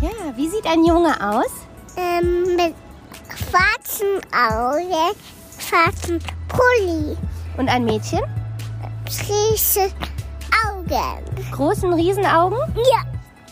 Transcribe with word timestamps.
Ja, 0.00 0.08
wie 0.36 0.48
sieht 0.48 0.66
ein 0.66 0.84
Junge 0.84 1.14
aus? 1.20 1.50
Ähm, 1.96 2.56
mit 2.56 2.74
schwarzen 3.36 4.20
Augen, 4.32 5.14
schwarzen 5.58 6.18
Pulli, 6.48 7.16
Und 7.58 7.68
ein 7.68 7.84
Mädchen? 7.84 8.20
riesen 9.28 9.92
Augen. 10.66 11.24
Großen 11.52 11.92
Riesenaugen? 11.92 12.58
Ja, 12.76 13.02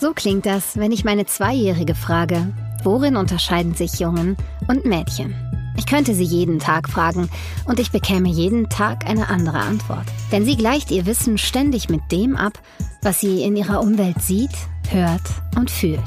So 0.00 0.12
klingt 0.12 0.46
das, 0.46 0.76
wenn 0.76 0.92
ich 0.92 1.04
meine 1.04 1.26
Zweijährige 1.26 1.95
frage, 1.96 2.46
worin 2.84 3.16
unterscheiden 3.16 3.74
sich 3.74 3.98
Jungen 3.98 4.36
und 4.68 4.84
Mädchen? 4.86 5.34
Ich 5.76 5.86
könnte 5.86 6.14
sie 6.14 6.24
jeden 6.24 6.58
Tag 6.60 6.88
fragen 6.88 7.28
und 7.66 7.78
ich 7.80 7.90
bekäme 7.92 8.28
jeden 8.28 8.68
Tag 8.68 9.04
eine 9.08 9.28
andere 9.28 9.58
Antwort. 9.58 10.06
Denn 10.32 10.45
sie 10.45 10.56
gleicht 10.56 10.90
ihr 10.90 11.06
Wissen 11.06 11.38
ständig 11.38 11.88
mit 11.88 12.01
dem 12.10 12.37
ab, 12.37 12.52
was 13.02 13.20
sie 13.20 13.42
in 13.42 13.56
ihrer 13.56 13.80
Umwelt 13.80 14.20
sieht, 14.23 14.51
hört 14.90 15.23
und 15.56 15.70
fühlt. 15.70 16.01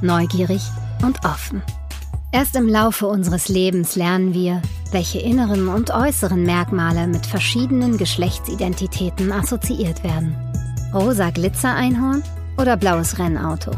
Neugierig 0.00 0.62
und 1.02 1.24
offen. 1.24 1.62
Erst 2.30 2.56
im 2.56 2.68
Laufe 2.68 3.06
unseres 3.06 3.48
Lebens 3.48 3.96
lernen 3.96 4.34
wir, 4.34 4.62
welche 4.92 5.18
inneren 5.18 5.68
und 5.68 5.90
äußeren 5.90 6.42
Merkmale 6.42 7.06
mit 7.06 7.26
verschiedenen 7.26 7.96
Geschlechtsidentitäten 7.96 9.32
assoziiert 9.32 10.04
werden. 10.04 10.36
Rosa 10.92 11.30
Glitzereinhorn 11.30 12.22
oder 12.58 12.76
blaues 12.76 13.18
Rennauto? 13.18 13.72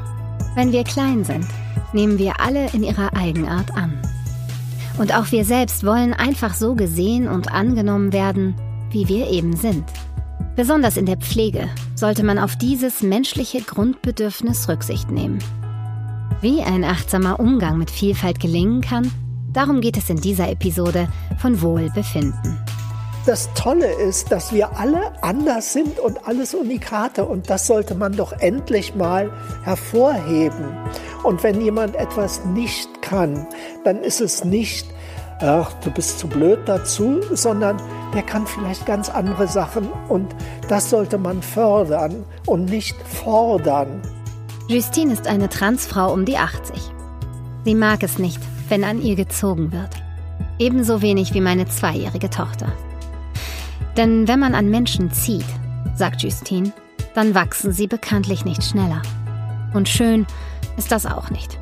Wenn 0.55 0.73
wir 0.73 0.85
klein 0.85 1.25
sind, 1.25 1.47
nehmen 1.93 2.19
wir 2.19 2.41
alle 2.41 2.69
in 2.73 2.83
ihrer 2.83 3.15
Eigenart 3.17 3.75
an. 3.75 4.01
Und 4.99 5.15
auch 5.15 5.31
wir 5.33 5.45
selbst 5.45 5.87
wollen 5.87 6.13
einfach 6.13 6.55
so 6.55 6.75
gesehen 6.75 7.29
und 7.29 7.53
angenommen 7.53 8.13
werden, 8.13 8.55
wie 8.91 9.09
wir 9.09 9.29
eben 9.31 9.57
sind. 9.57 9.85
Besonders 10.57 10.97
in 10.97 11.07
der 11.07 11.17
Pflege 11.17 11.69
sollte 11.95 12.25
man 12.25 12.39
auf 12.39 12.57
dieses 12.57 13.03
menschliche 13.03 13.63
Grundbedürfnis 13.63 14.69
Rücksicht 14.69 15.11
nehmen. 15.11 15.39
Wie 16.43 16.63
ein 16.63 16.85
achtsamer 16.85 17.39
Umgang 17.39 17.77
mit 17.77 17.91
Vielfalt 17.91 18.41
gelingen 18.41 18.81
kann, 18.81 19.13
darum 19.53 19.83
geht 19.83 19.99
es 19.99 20.09
in 20.09 20.17
dieser 20.17 20.49
Episode 20.49 21.07
von 21.39 21.61
Wohlbefinden. 21.61 22.59
Das 23.27 23.53
Tolle 23.53 23.93
ist, 23.93 24.33
dass 24.33 24.51
wir 24.51 24.79
alle 24.79 25.13
anders 25.23 25.75
sind 25.75 25.99
und 25.99 26.27
alles 26.27 26.55
Unikate 26.55 27.27
und 27.27 27.51
das 27.51 27.67
sollte 27.67 27.95
man 27.95 28.17
doch 28.17 28.33
endlich 28.33 28.95
mal 28.95 29.31
hervorheben. 29.65 30.65
Und 31.25 31.43
wenn 31.43 31.61
jemand 31.61 31.95
etwas 31.97 32.43
nicht 32.47 33.03
kann, 33.03 33.47
dann 33.85 33.99
ist 33.99 34.23
es 34.23 34.43
nicht, 34.43 34.87
ach, 35.41 35.71
du 35.85 35.91
bist 35.91 36.21
zu 36.21 36.27
blöd 36.27 36.61
dazu, 36.65 37.21
sondern 37.33 37.77
der 38.15 38.23
kann 38.23 38.47
vielleicht 38.47 38.87
ganz 38.87 39.11
andere 39.11 39.47
Sachen 39.47 39.91
und 40.09 40.35
das 40.69 40.89
sollte 40.89 41.19
man 41.19 41.43
fördern 41.43 42.25
und 42.47 42.65
nicht 42.65 42.97
fordern. 43.03 44.01
Justine 44.71 45.13
ist 45.13 45.27
eine 45.27 45.49
Transfrau 45.49 46.13
um 46.13 46.25
die 46.25 46.37
80. 46.37 46.81
Sie 47.65 47.75
mag 47.75 48.05
es 48.05 48.21
nicht, 48.21 48.39
wenn 48.69 48.85
an 48.85 49.03
ihr 49.03 49.17
gezogen 49.17 49.73
wird. 49.73 49.97
Ebenso 50.61 51.03
wenig 51.03 51.35
wie 51.35 51.41
meine 51.41 51.67
zweijährige 51.67 52.31
Tochter. 52.31 52.71
Denn 53.97 54.29
wenn 54.29 54.39
man 54.39 54.55
an 54.55 54.71
Menschen 54.71 55.11
zieht, 55.11 55.45
sagt 55.97 56.23
Justine, 56.23 56.73
dann 57.17 57.35
wachsen 57.35 57.73
sie 57.73 57.89
bekanntlich 57.89 58.45
nicht 58.45 58.63
schneller. 58.63 59.03
Und 59.75 59.89
schön 59.89 60.25
ist 60.77 60.93
das 60.93 61.05
auch 61.05 61.31
nicht. 61.31 61.59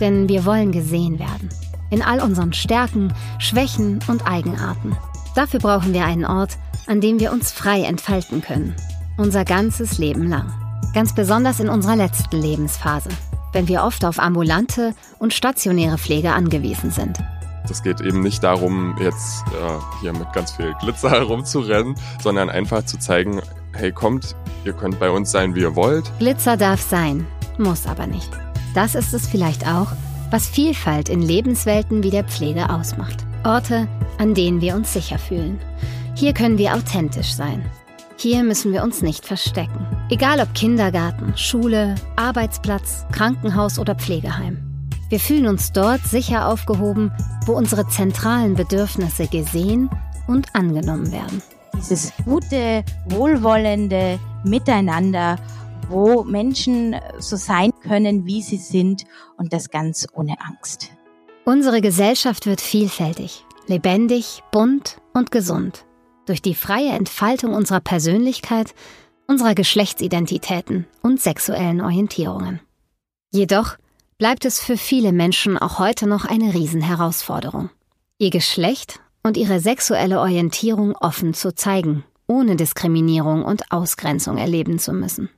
Denn 0.00 0.26
wir 0.30 0.46
wollen 0.46 0.72
gesehen 0.72 1.18
werden. 1.18 1.50
In 1.90 2.00
all 2.00 2.22
unseren 2.22 2.54
Stärken, 2.54 3.12
Schwächen 3.38 3.98
und 4.08 4.26
Eigenarten. 4.26 4.96
Dafür 5.34 5.60
brauchen 5.60 5.92
wir 5.92 6.06
einen 6.06 6.24
Ort, 6.24 6.56
an 6.86 7.02
dem 7.02 7.20
wir 7.20 7.32
uns 7.32 7.52
frei 7.52 7.82
entfalten 7.82 8.40
können. 8.40 8.74
Unser 9.18 9.44
ganzes 9.44 9.98
Leben 9.98 10.26
lang. 10.26 10.69
Ganz 10.92 11.14
besonders 11.14 11.60
in 11.60 11.68
unserer 11.68 11.94
letzten 11.94 12.36
Lebensphase, 12.36 13.10
wenn 13.52 13.68
wir 13.68 13.84
oft 13.84 14.04
auf 14.04 14.18
ambulante 14.18 14.92
und 15.20 15.32
stationäre 15.32 15.98
Pflege 15.98 16.32
angewiesen 16.32 16.90
sind. 16.90 17.18
Es 17.70 17.84
geht 17.84 18.00
eben 18.00 18.22
nicht 18.22 18.42
darum, 18.42 18.96
jetzt 19.00 19.44
äh, 19.48 20.00
hier 20.00 20.12
mit 20.12 20.32
ganz 20.32 20.52
viel 20.52 20.74
Glitzer 20.80 21.10
herumzurennen, 21.10 21.94
sondern 22.20 22.50
einfach 22.50 22.84
zu 22.84 22.98
zeigen, 22.98 23.40
hey 23.72 23.92
kommt, 23.92 24.34
ihr 24.64 24.72
könnt 24.72 24.98
bei 24.98 25.10
uns 25.10 25.30
sein, 25.30 25.54
wie 25.54 25.60
ihr 25.60 25.76
wollt. 25.76 26.10
Glitzer 26.18 26.56
darf 26.56 26.80
sein, 26.80 27.24
muss 27.56 27.86
aber 27.86 28.08
nicht. 28.08 28.30
Das 28.74 28.96
ist 28.96 29.14
es 29.14 29.28
vielleicht 29.28 29.68
auch, 29.68 29.92
was 30.30 30.48
Vielfalt 30.48 31.08
in 31.08 31.22
Lebenswelten 31.22 32.02
wie 32.02 32.10
der 32.10 32.24
Pflege 32.24 32.68
ausmacht. 32.68 33.24
Orte, 33.44 33.86
an 34.18 34.34
denen 34.34 34.60
wir 34.60 34.74
uns 34.74 34.92
sicher 34.92 35.18
fühlen. 35.18 35.60
Hier 36.16 36.34
können 36.34 36.58
wir 36.58 36.74
authentisch 36.74 37.32
sein. 37.32 37.64
Hier 38.22 38.42
müssen 38.42 38.74
wir 38.74 38.82
uns 38.82 39.00
nicht 39.00 39.24
verstecken. 39.24 39.86
Egal 40.10 40.40
ob 40.40 40.52
Kindergarten, 40.52 41.34
Schule, 41.38 41.94
Arbeitsplatz, 42.16 43.06
Krankenhaus 43.12 43.78
oder 43.78 43.94
Pflegeheim. 43.94 44.58
Wir 45.08 45.18
fühlen 45.18 45.46
uns 45.46 45.72
dort 45.72 46.02
sicher 46.02 46.46
aufgehoben, 46.46 47.12
wo 47.46 47.54
unsere 47.54 47.88
zentralen 47.88 48.56
Bedürfnisse 48.56 49.26
gesehen 49.26 49.88
und 50.28 50.54
angenommen 50.54 51.10
werden. 51.12 51.40
Dieses 51.74 52.12
gute, 52.26 52.84
wohlwollende 53.08 54.18
Miteinander, 54.44 55.38
wo 55.88 56.22
Menschen 56.22 56.96
so 57.20 57.36
sein 57.36 57.70
können, 57.82 58.26
wie 58.26 58.42
sie 58.42 58.58
sind 58.58 59.06
und 59.38 59.54
das 59.54 59.70
ganz 59.70 60.06
ohne 60.12 60.34
Angst. 60.42 60.90
Unsere 61.46 61.80
Gesellschaft 61.80 62.44
wird 62.44 62.60
vielfältig, 62.60 63.46
lebendig, 63.66 64.42
bunt 64.52 64.98
und 65.14 65.30
gesund. 65.30 65.86
Durch 66.26 66.42
die 66.42 66.54
freie 66.54 66.90
Entfaltung 66.90 67.54
unserer 67.54 67.80
Persönlichkeit, 67.80 68.74
unserer 69.26 69.54
Geschlechtsidentitäten 69.54 70.86
und 71.02 71.20
sexuellen 71.20 71.80
Orientierungen. 71.80 72.60
Jedoch 73.32 73.76
bleibt 74.18 74.44
es 74.44 74.60
für 74.60 74.76
viele 74.76 75.12
Menschen 75.12 75.56
auch 75.56 75.78
heute 75.78 76.06
noch 76.06 76.24
eine 76.24 76.52
Riesenherausforderung. 76.52 77.70
Ihr 78.18 78.30
Geschlecht 78.30 79.00
und 79.22 79.36
ihre 79.36 79.60
sexuelle 79.60 80.20
Orientierung 80.20 80.94
offen 80.96 81.32
zu 81.32 81.54
zeigen, 81.54 82.04
ohne 82.26 82.56
Diskriminierung 82.56 83.44
und 83.44 83.70
Ausgrenzung 83.70 84.36
erleben 84.36 84.78
zu 84.78 84.92
müssen. 84.92 85.30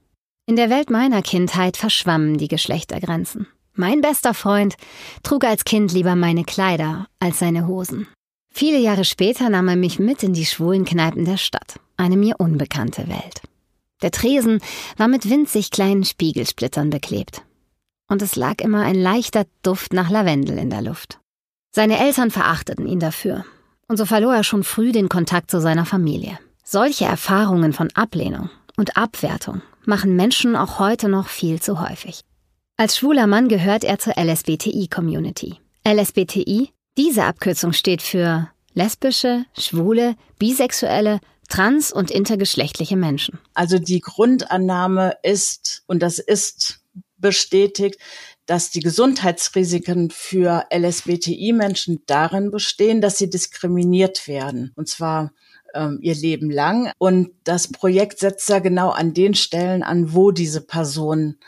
In 0.46 0.56
der 0.56 0.70
Welt 0.70 0.90
meiner 0.90 1.22
Kindheit 1.22 1.76
verschwammen 1.76 2.38
die 2.38 2.48
Geschlechtergrenzen. 2.48 3.46
Mein 3.74 4.00
bester 4.00 4.34
Freund 4.34 4.76
trug 5.22 5.44
als 5.44 5.64
Kind 5.64 5.92
lieber 5.92 6.16
meine 6.16 6.44
Kleider 6.44 7.06
als 7.20 7.38
seine 7.38 7.66
Hosen. 7.66 8.08
Viele 8.52 8.78
Jahre 8.78 9.04
später 9.04 9.48
nahm 9.48 9.68
er 9.68 9.76
mich 9.76 9.98
mit 9.98 10.22
in 10.22 10.34
die 10.34 10.44
schwulen 10.44 10.84
Kneipen 10.84 11.24
der 11.24 11.38
Stadt, 11.38 11.80
eine 11.96 12.16
mir 12.16 12.36
unbekannte 12.38 13.08
Welt. 13.08 13.40
Der 14.02 14.10
Tresen 14.10 14.60
war 14.96 15.08
mit 15.08 15.28
winzig 15.30 15.70
kleinen 15.70 16.04
Spiegelsplittern 16.04 16.90
beklebt. 16.90 17.42
Und 18.08 18.20
es 18.20 18.36
lag 18.36 18.60
immer 18.60 18.82
ein 18.82 18.96
leichter 18.96 19.46
Duft 19.62 19.92
nach 19.92 20.10
Lavendel 20.10 20.58
in 20.58 20.70
der 20.70 20.82
Luft. 20.82 21.18
Seine 21.70 21.98
Eltern 21.98 22.30
verachteten 22.30 22.86
ihn 22.86 23.00
dafür. 23.00 23.44
Und 23.88 23.96
so 23.96 24.04
verlor 24.04 24.34
er 24.34 24.44
schon 24.44 24.64
früh 24.64 24.92
den 24.92 25.08
Kontakt 25.08 25.50
zu 25.50 25.60
seiner 25.60 25.86
Familie. 25.86 26.38
Solche 26.62 27.06
Erfahrungen 27.06 27.72
von 27.72 27.88
Ablehnung 27.94 28.50
und 28.76 28.96
Abwertung 28.96 29.62
machen 29.86 30.14
Menschen 30.14 30.56
auch 30.56 30.78
heute 30.78 31.08
noch 31.08 31.28
viel 31.28 31.60
zu 31.60 31.80
häufig. 31.80 32.20
Als 32.76 32.96
schwuler 32.96 33.26
Mann 33.26 33.48
gehört 33.48 33.84
er 33.84 33.98
zur 33.98 34.14
LSBTI-Community. 34.16 35.56
LSBTI, 35.86 36.70
diese 36.96 37.24
Abkürzung 37.24 37.72
steht 37.72 38.02
für 38.02 38.50
lesbische, 38.74 39.44
schwule, 39.58 40.16
bisexuelle, 40.38 41.20
trans- 41.48 41.92
und 41.92 42.10
intergeschlechtliche 42.10 42.96
Menschen. 42.96 43.38
Also 43.54 43.78
die 43.78 44.00
Grundannahme 44.00 45.16
ist, 45.22 45.82
und 45.86 46.02
das 46.02 46.18
ist 46.18 46.80
bestätigt, 47.18 47.98
dass 48.46 48.70
die 48.70 48.80
Gesundheitsrisiken 48.80 50.10
für 50.10 50.64
LSBTI-Menschen 50.74 52.02
darin 52.06 52.50
bestehen, 52.50 53.00
dass 53.00 53.18
sie 53.18 53.30
diskriminiert 53.30 54.26
werden. 54.26 54.72
Und 54.74 54.88
zwar 54.88 55.32
ähm, 55.74 55.98
ihr 56.02 56.14
Leben 56.14 56.50
lang. 56.50 56.90
Und 56.98 57.30
das 57.44 57.68
Projekt 57.68 58.18
setzt 58.18 58.50
da 58.50 58.58
genau 58.58 58.90
an 58.90 59.14
den 59.14 59.34
Stellen 59.34 59.82
an, 59.82 60.12
wo 60.12 60.32
diese 60.32 60.60
Personen 60.60 61.38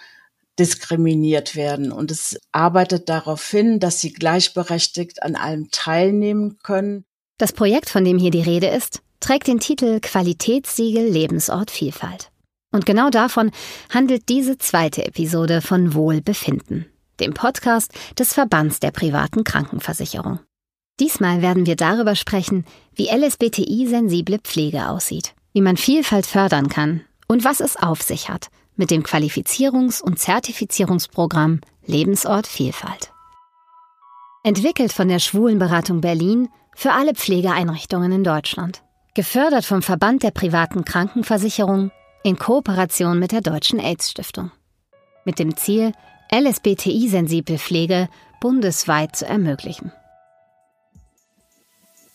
diskriminiert 0.59 1.57
werden. 1.57 1.93
Und 1.93 2.11
es 2.11 2.39
arbeitet 2.53 3.09
darauf 3.09 3.47
hin, 3.49 3.81
dass 3.81 4.01
sie 4.01 4.13
gleichberechtigt 4.13 5.23
an 5.23 5.37
allem 5.37 5.71
teilnehmen 5.71 6.59
können. 6.63 7.05
Das 7.39 7.53
Projekt, 7.53 7.91
von 7.91 8.05
dem 8.05 8.19
hier 8.19 8.31
die 8.31 8.43
Rede 8.43 8.69
ist, 8.69 9.01
trägt 9.21 9.47
den 9.47 9.61
Titel 9.61 10.01
Qualitätssiegel 10.01 11.09
Lebensort 11.09 11.71
Vielfalt. 11.71 12.31
Und 12.73 12.87
genau 12.87 13.11
davon 13.11 13.51
handelt 13.91 14.29
diese 14.29 14.59
zweite 14.59 15.05
Episode 15.05 15.61
von 15.61 15.95
Wohlbefinden, 15.95 16.87
dem 17.21 17.35
Podcast 17.35 17.93
des 18.19 18.33
Verbands 18.35 18.81
der 18.81 18.91
privaten 18.91 19.45
Krankenversicherung. 19.45 20.41
Diesmal 21.01 21.43
werden 21.43 21.67
wir 21.67 21.77
darüber 21.77 22.15
sprechen, 22.15 22.65
wie 22.95 23.09
LSBTI-sensible 23.09 24.39
Pflege 24.39 24.89
aussieht, 24.89 25.35
wie 25.53 25.61
man 25.61 25.77
Vielfalt 25.77 26.27
fördern 26.27 26.69
kann 26.69 27.03
und 27.27 27.45
was 27.45 27.61
es 27.61 27.77
auf 27.77 28.03
sich 28.03 28.29
hat 28.29 28.49
mit 28.77 28.91
dem 28.91 29.03
Qualifizierungs- 29.03 30.03
und 30.03 30.19
Zertifizierungsprogramm 30.19 31.61
Lebensort 31.87 32.47
Vielfalt. 32.47 33.13
Entwickelt 34.43 34.93
von 34.93 35.09
der 35.09 35.21
Schwulenberatung 35.21 36.01
Berlin 36.01 36.49
für 36.75 36.93
alle 36.93 37.15
Pflegeeinrichtungen 37.15 38.13
in 38.13 38.25
Deutschland. 38.25 38.83
Gefördert 39.15 39.65
vom 39.65 39.81
Verband 39.81 40.23
der 40.23 40.33
privaten 40.33 40.85
Krankenversicherung 40.85 41.91
in 42.25 42.37
Kooperation 42.37 43.19
mit 43.19 43.33
der 43.33 43.41
Deutschen 43.43 43.79
AIDS-Stiftung. 43.79 44.51
Mit 45.25 45.39
dem 45.39 45.57
Ziel, 45.57 45.93
LSBTI-sensible 46.33 47.59
Pflege 47.59 48.09
bundesweit 48.41 49.15
zu 49.15 49.27
ermöglichen. 49.27 49.93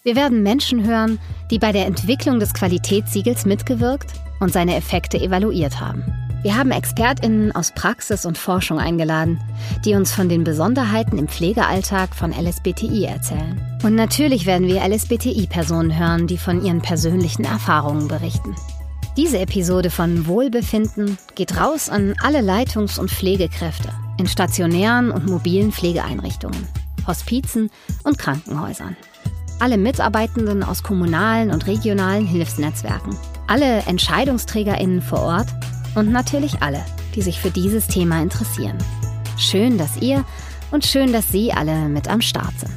Wir 0.03 0.15
werden 0.15 0.43
Menschen 0.43 0.85
hören, 0.85 1.19
die 1.51 1.59
bei 1.59 1.71
der 1.71 1.85
Entwicklung 1.85 2.39
des 2.39 2.53
Qualitätssiegels 2.53 3.45
mitgewirkt 3.45 4.13
und 4.39 4.51
seine 4.51 4.75
Effekte 4.75 5.19
evaluiert 5.19 5.79
haben. 5.79 6.28
Wir 6.41 6.55
haben 6.55 6.71
Expertinnen 6.71 7.53
aus 7.53 7.71
Praxis 7.71 8.25
und 8.25 8.37
Forschung 8.37 8.79
eingeladen, 8.79 9.41
die 9.83 9.95
uns 9.95 10.13
von 10.13 10.29
den 10.29 10.45
Besonderheiten 10.45 11.17
im 11.17 11.27
Pflegealltag 11.27 12.15
von 12.15 12.31
LSBTI 12.31 13.03
erzählen. 13.03 13.59
Und 13.83 13.95
natürlich 13.95 14.45
werden 14.45 14.65
wir 14.65 14.81
LSBTI-Personen 14.87 15.99
hören, 15.99 16.27
die 16.27 16.37
von 16.37 16.63
ihren 16.63 16.81
persönlichen 16.81 17.43
Erfahrungen 17.43 18.07
berichten. 18.07 18.55
Diese 19.17 19.39
Episode 19.39 19.89
von 19.89 20.27
Wohlbefinden 20.27 21.17
geht 21.35 21.59
raus 21.59 21.89
an 21.89 22.15
alle 22.23 22.39
Leitungs- 22.39 22.99
und 22.99 23.11
Pflegekräfte 23.11 23.89
in 24.17 24.27
stationären 24.27 25.11
und 25.11 25.27
mobilen 25.27 25.73
Pflegeeinrichtungen, 25.73 26.67
Hospizen 27.05 27.69
und 28.05 28.17
Krankenhäusern. 28.17 28.95
Alle 29.59 29.77
Mitarbeitenden 29.77 30.63
aus 30.63 30.83
kommunalen 30.83 31.51
und 31.51 31.67
regionalen 31.67 32.25
Hilfsnetzwerken, 32.25 33.17
alle 33.47 33.79
Entscheidungsträgerinnen 33.79 35.01
vor 35.01 35.19
Ort 35.19 35.47
und 35.99 36.11
natürlich 36.11 36.61
alle, 36.61 36.83
die 37.13 37.21
sich 37.21 37.39
für 37.39 37.51
dieses 37.51 37.87
Thema 37.87 38.21
interessieren. 38.21 38.77
Schön, 39.37 39.77
dass 39.77 40.01
ihr 40.01 40.25
und 40.71 40.85
schön, 40.85 41.11
dass 41.11 41.29
Sie 41.29 41.51
alle 41.51 41.89
mit 41.89 42.07
am 42.07 42.21
Start 42.21 42.53
sind. 42.57 42.73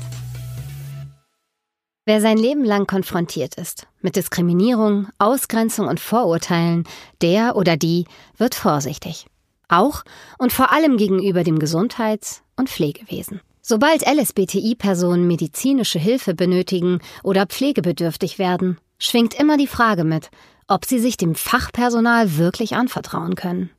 Wer 2.05 2.21
sein 2.21 2.37
Leben 2.37 2.65
lang 2.65 2.89
konfrontiert 2.89 3.55
ist 3.55 3.87
mit 4.01 4.17
Diskriminierung, 4.17 5.09
Ausgrenzung 5.19 5.87
und 5.87 6.01
Vorurteilen, 6.01 6.83
der 7.21 7.55
oder 7.55 7.77
die 7.77 8.07
wird 8.39 8.57
vorsichtig. 8.57 9.27
Auch 9.69 10.03
und 10.39 10.53
vor 10.53 10.73
allem 10.73 10.97
gegenüber 10.97 11.45
dem 11.45 11.61
Gesundheits- 11.61 12.43
und 12.57 12.69
Pflegewesen. 12.69 13.41
Sobald 13.61 14.05
LSBTI-Personen 14.05 15.29
medizinische 15.29 16.01
Hilfe 16.01 16.35
benötigen 16.35 16.99
oder 17.23 17.47
pflegebedürftig 17.47 18.41
werden, 18.41 18.79
schwingt 18.99 19.35
immer 19.35 19.57
die 19.57 19.69
Frage 19.69 20.03
mit, 20.03 20.31
ob 20.69 20.85
sie 20.85 20.99
sich 20.99 21.17
dem 21.17 21.35
Fachpersonal 21.35 22.37
wirklich 22.37 22.75
anvertrauen 22.75 23.35
können. 23.35 23.71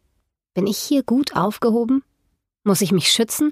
Bin 0.53 0.68
ich 0.68 0.77
hier 0.77 1.03
gut 1.03 1.35
aufgehoben? 1.35 2.03
Muss 2.63 2.81
ich 2.81 2.91
mich 2.91 3.12
schützen 3.12 3.51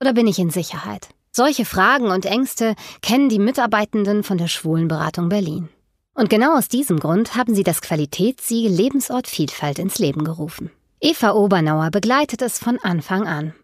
oder 0.00 0.12
bin 0.12 0.26
ich 0.26 0.38
in 0.38 0.50
Sicherheit? 0.50 1.08
Solche 1.32 1.64
Fragen 1.64 2.10
und 2.10 2.26
Ängste 2.26 2.74
kennen 3.02 3.28
die 3.28 3.38
Mitarbeitenden 3.38 4.22
von 4.22 4.38
der 4.38 4.48
Schwulenberatung 4.48 5.28
Berlin. 5.28 5.68
Und 6.14 6.30
genau 6.30 6.56
aus 6.56 6.68
diesem 6.68 6.98
Grund 6.98 7.36
haben 7.36 7.54
sie 7.54 7.62
das 7.62 7.80
Qualitätssiegel 7.80 8.72
Lebensort 8.72 9.28
Vielfalt 9.28 9.78
ins 9.78 9.98
Leben 9.98 10.24
gerufen. 10.24 10.70
Eva 11.00 11.32
Obernauer 11.32 11.92
begleitet 11.92 12.42
es 12.42 12.58
von 12.58 12.78
Anfang 12.82 13.28
an. 13.28 13.54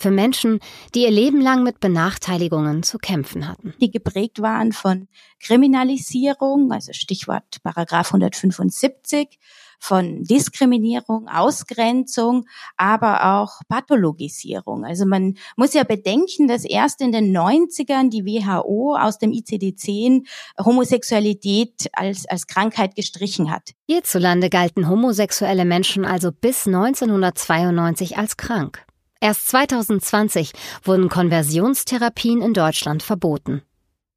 Für 0.00 0.10
Menschen, 0.10 0.60
die 0.94 1.02
ihr 1.02 1.10
Leben 1.10 1.42
lang 1.42 1.62
mit 1.62 1.78
Benachteiligungen 1.78 2.82
zu 2.82 2.96
kämpfen 2.96 3.46
hatten. 3.46 3.74
Die 3.82 3.90
geprägt 3.90 4.40
waren 4.40 4.72
von 4.72 5.08
Kriminalisierung, 5.40 6.72
also 6.72 6.94
Stichwort 6.94 7.62
Paragraph 7.62 8.14
175, 8.14 9.38
von 9.78 10.24
Diskriminierung, 10.24 11.28
Ausgrenzung, 11.28 12.46
aber 12.78 13.40
auch 13.40 13.60
Pathologisierung. 13.68 14.86
Also 14.86 15.04
man 15.04 15.34
muss 15.56 15.74
ja 15.74 15.84
bedenken, 15.84 16.48
dass 16.48 16.64
erst 16.64 17.02
in 17.02 17.12
den 17.12 17.36
90ern 17.36 18.08
die 18.08 18.24
WHO 18.24 18.96
aus 18.96 19.18
dem 19.18 19.32
ICD-10 19.32 20.26
Homosexualität 20.64 21.88
als, 21.92 22.24
als 22.26 22.46
Krankheit 22.46 22.94
gestrichen 22.94 23.50
hat. 23.50 23.72
Hierzulande 23.86 24.48
galten 24.48 24.88
homosexuelle 24.88 25.66
Menschen 25.66 26.06
also 26.06 26.32
bis 26.32 26.66
1992 26.66 28.16
als 28.16 28.38
krank. 28.38 28.86
Erst 29.22 29.48
2020 29.48 30.52
wurden 30.82 31.10
Konversionstherapien 31.10 32.40
in 32.40 32.54
Deutschland 32.54 33.02
verboten. 33.02 33.60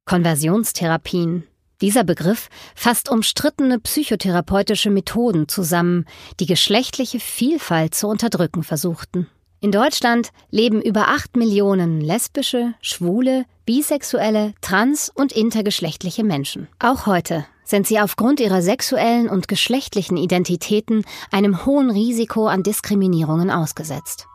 Konversionstherapien, 0.06 1.46
dieser 1.82 2.04
Begriff 2.04 2.48
fasst 2.74 3.10
umstrittene 3.10 3.78
psychotherapeutische 3.78 4.88
Methoden 4.88 5.46
zusammen, 5.46 6.06
die 6.40 6.46
geschlechtliche 6.46 7.20
Vielfalt 7.20 7.94
zu 7.94 8.08
unterdrücken 8.08 8.62
versuchten. 8.62 9.28
In 9.60 9.72
Deutschland 9.72 10.30
leben 10.50 10.80
über 10.80 11.08
acht 11.08 11.36
Millionen 11.36 12.00
lesbische, 12.00 12.74
schwule, 12.80 13.44
bisexuelle, 13.66 14.54
trans- 14.62 15.10
und 15.14 15.32
intergeschlechtliche 15.32 16.24
Menschen. 16.24 16.68
Auch 16.78 17.04
heute 17.04 17.44
sind 17.64 17.86
sie 17.86 18.00
aufgrund 18.00 18.40
ihrer 18.40 18.62
sexuellen 18.62 19.28
und 19.28 19.48
geschlechtlichen 19.48 20.16
Identitäten 20.16 21.04
einem 21.30 21.66
hohen 21.66 21.90
Risiko 21.90 22.46
an 22.46 22.62
Diskriminierungen 22.62 23.50
ausgesetzt. 23.50 24.28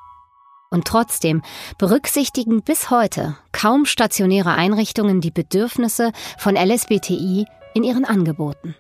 Und 0.71 0.85
trotzdem 0.85 1.41
berücksichtigen 1.77 2.61
bis 2.61 2.89
heute 2.91 3.35
kaum 3.51 3.85
stationäre 3.85 4.53
Einrichtungen 4.53 5.19
die 5.19 5.31
Bedürfnisse 5.31 6.11
von 6.37 6.55
LSBTI 6.55 7.45
in 7.73 7.83
ihren 7.83 8.05
Angeboten. 8.05 8.75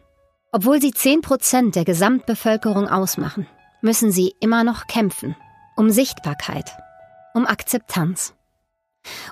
Obwohl 0.51 0.81
sie 0.81 0.91
10 0.91 1.21
Prozent 1.21 1.75
der 1.75 1.85
Gesamtbevölkerung 1.85 2.87
ausmachen, 2.87 3.47
müssen 3.81 4.11
sie 4.11 4.33
immer 4.39 4.63
noch 4.63 4.87
kämpfen. 4.87 5.35
Um 5.75 5.89
Sichtbarkeit, 5.89 6.71
um 7.33 7.45
Akzeptanz, 7.45 8.33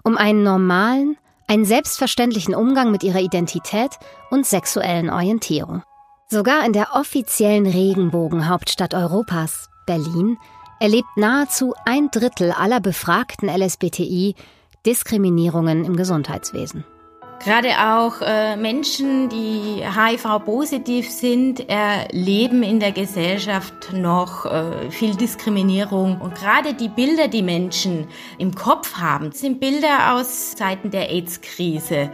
um 0.04 0.18
einen 0.18 0.44
normalen, 0.44 1.18
einen 1.48 1.66
selbstverständlichen 1.66 2.56
Umgang 2.56 2.92
mit 2.92 3.04
ihrer 3.04 3.20
Identität 3.20 3.92
und 4.30 4.46
sexuellen 4.46 5.10
Orientierung. 5.10 5.84
Sogar 6.30 6.66
in 6.66 6.74
der 6.74 6.94
offiziellen 6.94 7.66
Regenbogenhauptstadt 7.66 8.94
Europas, 8.94 9.70
Berlin, 9.86 10.38
erlebt 10.80 11.10
nahezu 11.16 11.74
ein 11.86 12.10
Drittel 12.12 12.52
aller 12.52 12.80
befragten 12.80 13.50
LSBTI 13.50 14.36
Diskriminierungen 14.86 15.84
im 15.86 15.96
Gesundheitswesen. 15.96 16.86
Gerade 17.44 17.70
auch 17.70 18.22
äh, 18.22 18.58
Menschen, 18.58 19.30
die 19.30 19.84
HIV-positiv 19.84 21.10
sind, 21.10 21.70
erleben 21.70 22.64
in 22.64 22.80
der 22.80 22.92
Gesellschaft 22.92 23.94
noch 23.94 24.46
äh, 24.46 24.90
viel 24.90 25.16
Diskriminierung. 25.16 26.20
Und 26.20 26.34
gerade 26.34 26.74
die 26.74 26.90
Bilder, 26.90 27.28
die 27.28 27.44
Menschen 27.44 28.08
im 28.40 28.56
Kopf 28.56 28.96
haben, 28.96 29.32
sind 29.34 29.60
Bilder 29.60 30.14
aus 30.14 30.56
Zeiten 30.56 30.90
der 30.90 31.12
AIDS-Krise. 31.12 32.10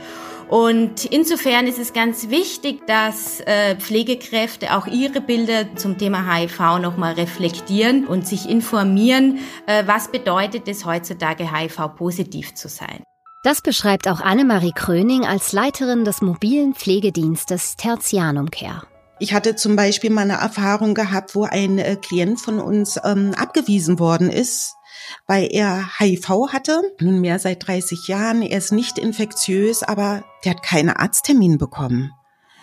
Und 0.54 1.06
insofern 1.06 1.66
ist 1.66 1.80
es 1.80 1.94
ganz 1.94 2.30
wichtig, 2.30 2.86
dass 2.86 3.40
äh, 3.40 3.76
Pflegekräfte 3.76 4.78
auch 4.78 4.86
ihre 4.86 5.20
Bilder 5.20 5.76
zum 5.76 5.98
Thema 5.98 6.32
HIV 6.32 6.78
nochmal 6.80 7.14
reflektieren 7.14 8.06
und 8.06 8.28
sich 8.28 8.48
informieren, 8.48 9.40
äh, 9.66 9.88
was 9.88 10.10
bedeutet 10.10 10.68
es 10.68 10.86
heutzutage 10.86 11.52
HIV-positiv 11.52 12.54
zu 12.54 12.70
sein. 12.70 13.02
Das 13.42 13.62
beschreibt 13.62 14.08
auch 14.08 14.22
Annemarie 14.22 14.74
Kröning 14.76 15.26
als 15.26 15.54
Leiterin 15.54 16.06
des 16.06 16.22
mobilen 16.22 16.76
Pflegedienstes 16.76 17.76
Tertianum 17.76 18.52
Care. 18.52 18.84
Ich 19.18 19.34
hatte 19.34 19.56
zum 19.56 19.76
Beispiel 19.76 20.12
mal 20.12 20.22
eine 20.22 20.34
Erfahrung 20.34 20.94
gehabt, 20.94 21.34
wo 21.34 21.46
ein 21.46 21.80
äh, 21.80 21.96
Klient 21.96 22.40
von 22.40 22.60
uns 22.60 23.00
ähm, 23.04 23.34
abgewiesen 23.36 23.98
worden 23.98 24.30
ist, 24.30 24.76
weil 25.28 25.48
er 25.52 25.90
HIV 26.00 26.48
hatte, 26.50 26.82
nunmehr 27.00 27.40
seit 27.40 27.68
30 27.68 28.08
Jahren. 28.08 28.42
Er 28.42 28.58
ist 28.58 28.72
nicht 28.72 28.98
infektiös, 28.98 29.84
aber 29.84 30.24
der 30.44 30.56
hat 30.56 30.64
keinen 30.64 30.90
Arzttermin 30.90 31.58
bekommen. 31.58 32.12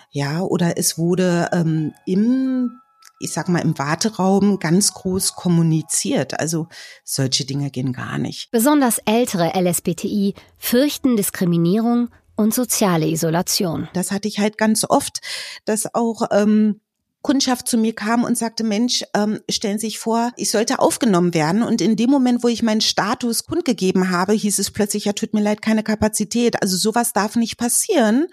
Ja, 0.09 0.41
oder 0.41 0.77
es 0.77 0.97
wurde 0.97 1.49
ähm, 1.53 1.93
im 2.05 2.77
ich 3.21 3.33
sag 3.33 3.49
mal, 3.49 3.59
im 3.59 3.77
Warteraum 3.77 4.59
ganz 4.59 4.93
groß 4.93 5.35
kommuniziert. 5.35 6.39
Also 6.39 6.67
solche 7.03 7.45
Dinge 7.45 7.69
gehen 7.69 7.93
gar 7.93 8.17
nicht. 8.17 8.49
Besonders 8.51 8.97
ältere 9.05 9.51
LSBTI 9.55 10.33
fürchten 10.57 11.15
Diskriminierung 11.15 12.09
und 12.35 12.53
soziale 12.53 13.07
Isolation. 13.07 13.87
Das 13.93 14.11
hatte 14.11 14.27
ich 14.27 14.39
halt 14.39 14.57
ganz 14.57 14.85
oft, 14.87 15.21
dass 15.65 15.93
auch 15.93 16.23
ähm, 16.31 16.81
Kundschaft 17.21 17.67
zu 17.67 17.77
mir 17.77 17.93
kam 17.93 18.23
und 18.23 18.37
sagte, 18.37 18.63
Mensch, 18.63 19.03
ähm, 19.13 19.39
stellen 19.49 19.77
Sie 19.77 19.87
sich 19.87 19.99
vor, 19.99 20.31
ich 20.37 20.49
sollte 20.49 20.79
aufgenommen 20.79 21.33
werden. 21.33 21.63
Und 21.63 21.81
in 21.81 21.95
dem 21.95 22.09
Moment, 22.09 22.43
wo 22.43 22.47
ich 22.47 22.63
meinen 22.63 22.81
Status 22.81 23.45
kundgegeben 23.45 24.09
habe, 24.09 24.33
hieß 24.33 24.59
es 24.59 24.71
plötzlich, 24.71 25.05
ja, 25.05 25.13
tut 25.13 25.33
mir 25.33 25.41
leid, 25.41 25.61
keine 25.61 25.83
Kapazität. 25.83 26.61
Also 26.61 26.77
sowas 26.77 27.13
darf 27.13 27.35
nicht 27.35 27.57
passieren, 27.57 28.27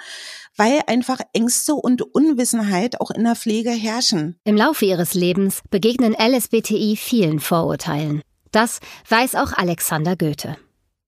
weil 0.57 0.81
einfach 0.87 1.21
Ängste 1.33 1.75
und 1.75 2.03
Unwissenheit 2.03 3.01
auch 3.01 3.11
in 3.11 3.25
der 3.25 3.37
Pflege 3.37 3.71
herrschen. 3.71 4.37
Im 4.45 4.57
Laufe 4.57 4.85
ihres 4.85 5.15
Lebens 5.15 5.61
begegnen 5.71 6.15
LSBTI 6.15 6.97
vielen 6.97 7.41
Vorurteilen. 7.41 8.23
Das 8.53 8.81
weiß 9.09 9.35
auch 9.35 9.53
Alexander 9.53 10.17
Goethe. 10.17 10.57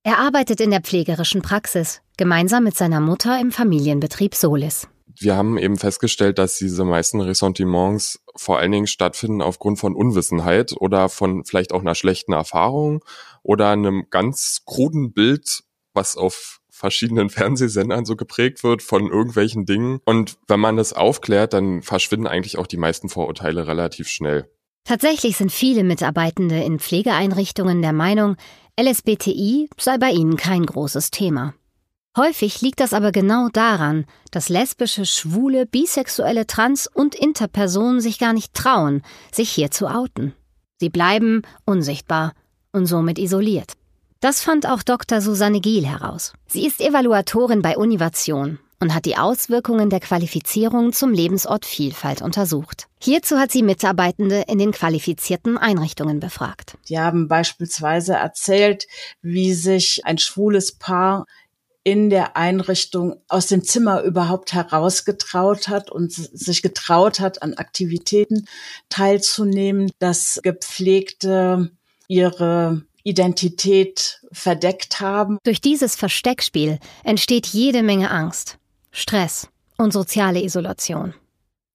Er 0.03 0.19
arbeitet 0.19 0.61
in 0.61 0.71
der 0.71 0.81
pflegerischen 0.81 1.43
Praxis, 1.43 2.01
gemeinsam 2.17 2.65
mit 2.65 2.77
seiner 2.77 3.01
Mutter 3.01 3.39
im 3.41 3.53
Familienbetrieb 3.53 4.35
Solis 4.35 4.89
wir 5.21 5.37
haben 5.37 5.59
eben 5.59 5.77
festgestellt, 5.77 6.39
dass 6.39 6.57
diese 6.57 6.85
meisten 6.85 7.21
Ressentiments 7.21 8.21
vor 8.37 8.59
allen 8.59 8.73
Dingen 8.73 8.87
stattfinden 8.87 9.43
aufgrund 9.43 9.79
von 9.79 9.95
Unwissenheit 9.95 10.73
oder 10.79 11.09
von 11.09 11.45
vielleicht 11.45 11.73
auch 11.73 11.81
einer 11.81 11.95
schlechten 11.95 12.33
Erfahrung 12.33 13.05
oder 13.43 13.69
einem 13.69 14.07
ganz 14.11 14.63
kruden 14.65 15.13
Bild, 15.13 15.63
was 15.93 16.17
auf 16.17 16.61
verschiedenen 16.71 17.29
Fernsehsendern 17.31 18.07
so 18.07 18.17
geprägt 18.17 18.65
wird 18.65 18.83
von 18.83 19.11
irgendwelchen 19.11 19.67
Dingen. 19.67 20.01
Und 20.07 20.39
wenn 20.49 20.61
man 20.61 20.77
das 20.77 20.95
aufklärt, 20.95 21.53
dann 21.53 21.83
verschwinden 21.83 22.27
eigentlich 22.27 22.57
auch 22.57 22.67
die 22.67 22.79
meisten 22.79 23.11
Vorurteile 23.11 23.67
relativ 23.67 24.09
schnell. 24.09 24.51
Tatsächlich 24.85 25.37
sind 25.37 25.53
viele 25.53 25.85
Mitarbeitende 25.85 26.63
in 26.63 26.79
Pflegeeinrichtungen 26.79 27.83
der 27.83 27.93
Meinung, 27.93 28.37
LSBTI 28.81 29.69
sei 29.79 29.99
bei 29.99 30.11
ihnen 30.11 30.37
kein 30.37 30.65
großes 30.65 31.11
Thema. 31.11 31.53
Häufig 32.17 32.61
liegt 32.61 32.81
das 32.81 32.93
aber 32.93 33.13
genau 33.13 33.49
daran, 33.51 34.05
dass 34.33 34.49
lesbische, 34.49 35.07
schwule, 35.07 35.65
bisexuelle, 35.65 36.47
trans- 36.47 36.89
und 36.89 37.15
Interpersonen 37.15 38.01
sich 38.01 38.19
gar 38.19 38.33
nicht 38.33 38.53
trauen, 38.53 39.03
sich 39.31 39.51
hier 39.51 39.71
zu 39.71 39.87
outen. 39.87 40.35
Sie 40.81 40.89
bleiben 40.89 41.43
unsichtbar 41.65 42.33
und 42.73 42.87
somit 42.87 43.19
isoliert. 43.19 43.75
Das 44.19 44.43
fand 44.43 44.67
auch 44.67 44.83
Dr. 44.83 45.21
Susanne 45.21 45.61
Giel 45.61 45.87
heraus. 45.87 46.33
Sie 46.47 46.67
ist 46.67 46.81
Evaluatorin 46.81 47.63
bei 47.63 47.79
Univation 47.79 48.59
und 48.81 48.95
hat 48.95 49.05
die 49.05 49.17
Auswirkungen 49.17 49.91
der 49.91 50.01
Qualifizierung 50.01 50.93
zum 50.93 51.13
Lebensort 51.13 51.65
Vielfalt 51.65 52.23
untersucht. 52.23 52.87
Hierzu 52.99 53.39
hat 53.39 53.53
sie 53.53 53.63
Mitarbeitende 53.63 54.45
in 54.49 54.59
den 54.59 54.73
qualifizierten 54.73 55.59
Einrichtungen 55.59 56.19
befragt. 56.19 56.77
Die 56.89 56.99
haben 56.99 57.29
beispielsweise 57.29 58.15
erzählt, 58.15 58.87
wie 59.23 59.55
sich 59.55 60.03
ein 60.05 60.19
schwules 60.19 60.73
Paar 60.73 61.27
in 61.83 62.11
der 62.11 62.37
Einrichtung 62.37 63.23
aus 63.29 63.47
dem 63.47 63.65
Zimmer 63.65 64.03
überhaupt 64.03 64.53
herausgetraut 64.53 65.69
hat 65.69 65.91
und 65.91 66.13
sich 66.13 66.63
getraut 66.63 67.21
hat, 67.21 67.43
an 67.43 67.55
Aktivitäten 67.55 68.47
teilzunehmen, 68.89 69.91
dass 69.99 70.41
Gepflegte 70.43 71.71
ihre 72.07 72.83
Identität 73.03 74.21
verdeckt 74.31 75.01
haben. 75.01 75.39
Durch 75.43 75.61
dieses 75.61 75.97
Versteckspiel 75.97 76.79
entsteht 77.03 77.47
jede 77.47 77.83
Menge 77.83 78.11
Angst. 78.11 78.59
Stress 78.93 79.49
und 79.79 79.93
soziale 79.93 80.43
Isolation. 80.43 81.15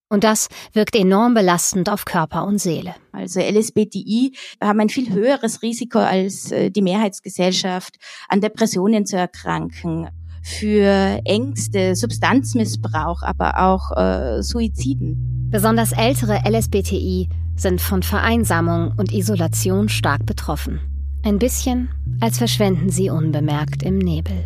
Und 0.10 0.24
das 0.24 0.50
wirkt 0.74 0.96
enorm 0.96 1.34
belastend 1.34 1.90
auf 1.90 2.06
Körper 2.06 2.46
und 2.46 2.60
Seele. 2.60 2.96
Also 3.12 3.40
LSBTI 3.40 4.34
haben 4.62 4.80
ein 4.80 4.90
viel 4.90 5.12
höheres 5.12 5.62
Risiko 5.62 6.00
als 6.00 6.52
äh, 6.52 6.70
die 6.70 6.84
Mehrheitsgesellschaft, 6.84 7.96
an 8.30 8.42
Depressionen 8.42 9.06
zu 9.06 9.18
erkranken, 9.18 10.08
für 10.44 11.20
Ängste, 11.26 11.96
Substanzmissbrauch, 11.96 13.24
aber 13.24 13.60
auch 13.60 13.98
äh, 13.98 14.44
Suiziden. 14.44 15.50
Besonders 15.50 15.92
ältere 15.92 16.42
LSBTI 16.48 17.30
sind 17.56 17.82
von 17.82 18.04
Vereinsamung 18.04 18.94
und 18.98 19.12
Isolation 19.12 19.90
stark 19.90 20.26
betroffen. 20.28 20.82
Ein 21.24 21.40
bisschen, 21.40 21.90
als 22.20 22.38
verschwenden 22.38 22.90
sie 22.90 23.10
unbemerkt 23.10 23.82
im 23.82 23.98
Nebel. 23.98 24.46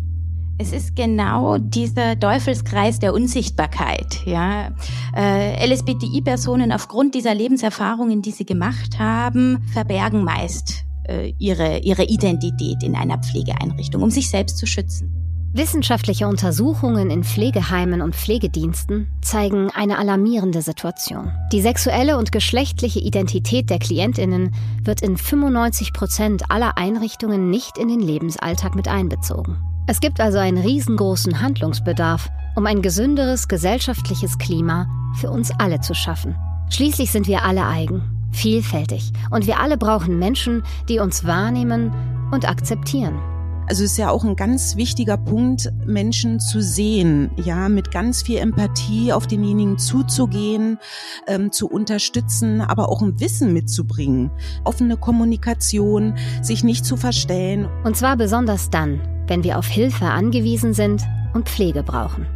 Es 0.60 0.72
ist 0.72 0.94
genau 0.94 1.56
dieser 1.56 2.20
Teufelskreis 2.20 2.98
der 2.98 3.14
Unsichtbarkeit. 3.14 4.18
Ja. 4.26 4.72
Äh, 5.16 5.66
LSBTI-Personen 5.66 6.70
aufgrund 6.70 7.14
dieser 7.14 7.34
Lebenserfahrungen, 7.34 8.20
die 8.20 8.30
sie 8.30 8.44
gemacht 8.44 8.98
haben, 8.98 9.64
verbergen 9.72 10.22
meist 10.22 10.84
äh, 11.08 11.32
ihre, 11.38 11.78
ihre 11.78 12.04
Identität 12.04 12.82
in 12.82 12.94
einer 12.94 13.16
Pflegeeinrichtung, 13.16 14.02
um 14.02 14.10
sich 14.10 14.28
selbst 14.28 14.58
zu 14.58 14.66
schützen. 14.66 15.14
Wissenschaftliche 15.54 16.28
Untersuchungen 16.28 17.10
in 17.10 17.24
Pflegeheimen 17.24 18.02
und 18.02 18.14
Pflegediensten 18.14 19.08
zeigen 19.22 19.70
eine 19.70 19.96
alarmierende 19.96 20.60
Situation. 20.60 21.32
Die 21.54 21.62
sexuelle 21.62 22.18
und 22.18 22.32
geschlechtliche 22.32 23.00
Identität 23.00 23.70
der 23.70 23.78
Klientinnen 23.78 24.54
wird 24.84 25.00
in 25.00 25.16
95 25.16 25.94
Prozent 25.94 26.50
aller 26.50 26.76
Einrichtungen 26.76 27.48
nicht 27.48 27.78
in 27.78 27.88
den 27.88 28.00
Lebensalltag 28.00 28.76
mit 28.76 28.88
einbezogen. 28.88 29.56
Es 29.90 29.98
gibt 29.98 30.20
also 30.20 30.38
einen 30.38 30.58
riesengroßen 30.58 31.40
Handlungsbedarf, 31.40 32.30
um 32.54 32.64
ein 32.66 32.80
gesünderes 32.80 33.48
gesellschaftliches 33.48 34.38
Klima 34.38 34.86
für 35.16 35.32
uns 35.32 35.50
alle 35.58 35.80
zu 35.80 35.94
schaffen. 35.94 36.36
Schließlich 36.70 37.10
sind 37.10 37.26
wir 37.26 37.44
alle 37.44 37.66
eigen, 37.66 38.00
vielfältig 38.30 39.10
und 39.32 39.48
wir 39.48 39.58
alle 39.58 39.76
brauchen 39.76 40.16
Menschen, 40.16 40.62
die 40.88 41.00
uns 41.00 41.24
wahrnehmen 41.24 41.92
und 42.30 42.48
akzeptieren. 42.48 43.18
Also 43.66 43.82
es 43.82 43.90
ist 43.90 43.98
ja 43.98 44.10
auch 44.10 44.22
ein 44.22 44.36
ganz 44.36 44.76
wichtiger 44.76 45.16
Punkt, 45.16 45.72
Menschen 45.86 46.38
zu 46.38 46.62
sehen, 46.62 47.32
ja, 47.36 47.68
mit 47.68 47.90
ganz 47.90 48.22
viel 48.22 48.38
Empathie 48.38 49.12
auf 49.12 49.26
denjenigen 49.26 49.76
zuzugehen, 49.76 50.78
ähm, 51.26 51.50
zu 51.50 51.68
unterstützen, 51.68 52.60
aber 52.60 52.90
auch 52.90 53.02
ein 53.02 53.18
Wissen 53.18 53.52
mitzubringen, 53.52 54.30
offene 54.62 54.96
Kommunikation, 54.96 56.14
sich 56.42 56.62
nicht 56.62 56.84
zu 56.84 56.96
verstellen. 56.96 57.68
Und 57.82 57.96
zwar 57.96 58.16
besonders 58.16 58.70
dann, 58.70 59.00
wenn 59.30 59.44
wir 59.44 59.58
auf 59.58 59.66
Hilfe 59.66 60.06
angewiesen 60.06 60.74
sind 60.74 61.02
und 61.32 61.48
Pflege 61.48 61.84
brauchen. 61.84 62.26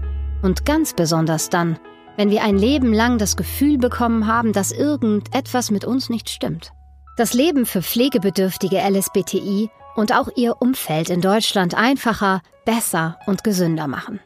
Und 0.42 0.64
ganz 0.64 0.94
besonders 0.94 1.50
dann, 1.50 1.76
wenn 2.16 2.30
wir 2.30 2.44
ein 2.44 2.56
Leben 2.56 2.92
lang 2.92 3.18
das 3.18 3.36
Gefühl 3.36 3.78
bekommen 3.78 4.28
haben, 4.28 4.52
dass 4.52 4.70
irgendetwas 4.70 5.72
mit 5.72 5.84
uns 5.84 6.08
nicht 6.08 6.30
stimmt. 6.30 6.72
Das 7.16 7.34
Leben 7.34 7.66
für 7.66 7.82
pflegebedürftige 7.82 8.78
LSBTI 8.78 9.70
und 9.96 10.12
auch 10.12 10.28
ihr 10.36 10.62
Umfeld 10.62 11.10
in 11.10 11.20
Deutschland 11.20 11.74
einfacher, 11.74 12.42
besser 12.64 13.18
und 13.26 13.42
gesünder 13.42 13.88
machen. 13.88 14.20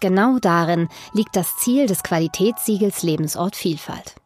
Genau 0.00 0.38
darin 0.38 0.88
liegt 1.14 1.36
das 1.36 1.56
Ziel 1.56 1.86
des 1.86 2.02
Qualitätssiegels 2.02 3.02
Lebensort 3.02 3.56
Vielfalt. 3.56 4.19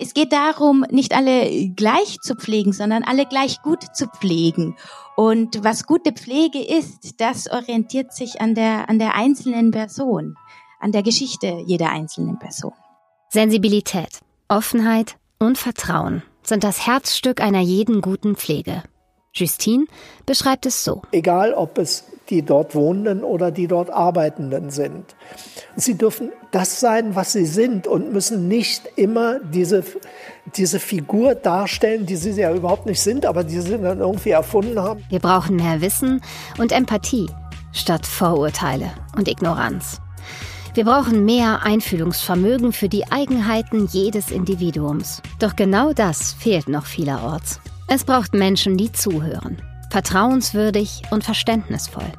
Es 0.00 0.14
geht 0.14 0.32
darum, 0.32 0.84
nicht 0.90 1.14
alle 1.14 1.68
gleich 1.68 2.18
zu 2.22 2.34
pflegen, 2.34 2.72
sondern 2.72 3.02
alle 3.02 3.26
gleich 3.26 3.60
gut 3.60 3.84
zu 3.94 4.06
pflegen. 4.06 4.76
Und 5.14 5.62
was 5.62 5.84
gute 5.84 6.12
Pflege 6.12 6.58
ist, 6.58 7.20
das 7.20 7.50
orientiert 7.50 8.14
sich 8.14 8.40
an 8.40 8.54
der, 8.54 8.88
an 8.88 8.98
der 8.98 9.14
einzelnen 9.14 9.72
Person, 9.72 10.36
an 10.80 10.92
der 10.92 11.02
Geschichte 11.02 11.62
jeder 11.66 11.90
einzelnen 11.90 12.38
Person. 12.38 12.72
Sensibilität, 13.28 14.20
Offenheit 14.48 15.16
und 15.38 15.58
Vertrauen 15.58 16.22
sind 16.42 16.64
das 16.64 16.86
Herzstück 16.86 17.42
einer 17.42 17.60
jeden 17.60 18.00
guten 18.00 18.36
Pflege. 18.36 18.82
Justine 19.34 19.84
beschreibt 20.24 20.64
es 20.64 20.82
so. 20.82 21.02
Egal, 21.12 21.52
ob 21.52 21.76
es 21.76 22.04
die 22.30 22.42
dort 22.42 22.74
Wohnenden 22.74 23.24
oder 23.24 23.50
die 23.50 23.66
dort 23.66 23.90
Arbeitenden 23.90 24.70
sind. 24.70 25.16
Sie 25.76 25.96
dürfen 25.96 26.30
das 26.52 26.80
sein, 26.80 27.14
was 27.14 27.32
sie 27.32 27.46
sind 27.46 27.86
und 27.86 28.12
müssen 28.12 28.48
nicht 28.48 28.88
immer 28.96 29.40
diese, 29.40 29.84
diese 30.56 30.80
Figur 30.80 31.34
darstellen, 31.34 32.06
die 32.06 32.16
sie 32.16 32.30
ja 32.30 32.54
überhaupt 32.54 32.86
nicht 32.86 33.00
sind, 33.00 33.26
aber 33.26 33.44
die 33.44 33.60
sie 33.60 33.78
dann 33.78 33.98
irgendwie 33.98 34.30
erfunden 34.30 34.78
haben. 34.78 35.04
Wir 35.08 35.20
brauchen 35.20 35.56
mehr 35.56 35.80
Wissen 35.80 36.20
und 36.58 36.72
Empathie 36.72 37.28
statt 37.72 38.06
Vorurteile 38.06 38.90
und 39.16 39.28
Ignoranz. 39.28 40.00
Wir 40.74 40.84
brauchen 40.84 41.24
mehr 41.24 41.64
Einfühlungsvermögen 41.64 42.72
für 42.72 42.88
die 42.88 43.10
Eigenheiten 43.10 43.88
jedes 43.90 44.30
Individuums. 44.30 45.20
Doch 45.40 45.56
genau 45.56 45.92
das 45.92 46.32
fehlt 46.32 46.68
noch 46.68 46.86
vielerorts. 46.86 47.60
Es 47.88 48.04
braucht 48.04 48.34
Menschen, 48.34 48.76
die 48.76 48.92
zuhören, 48.92 49.60
vertrauenswürdig 49.90 51.02
und 51.10 51.24
verständnisvoll. 51.24 52.10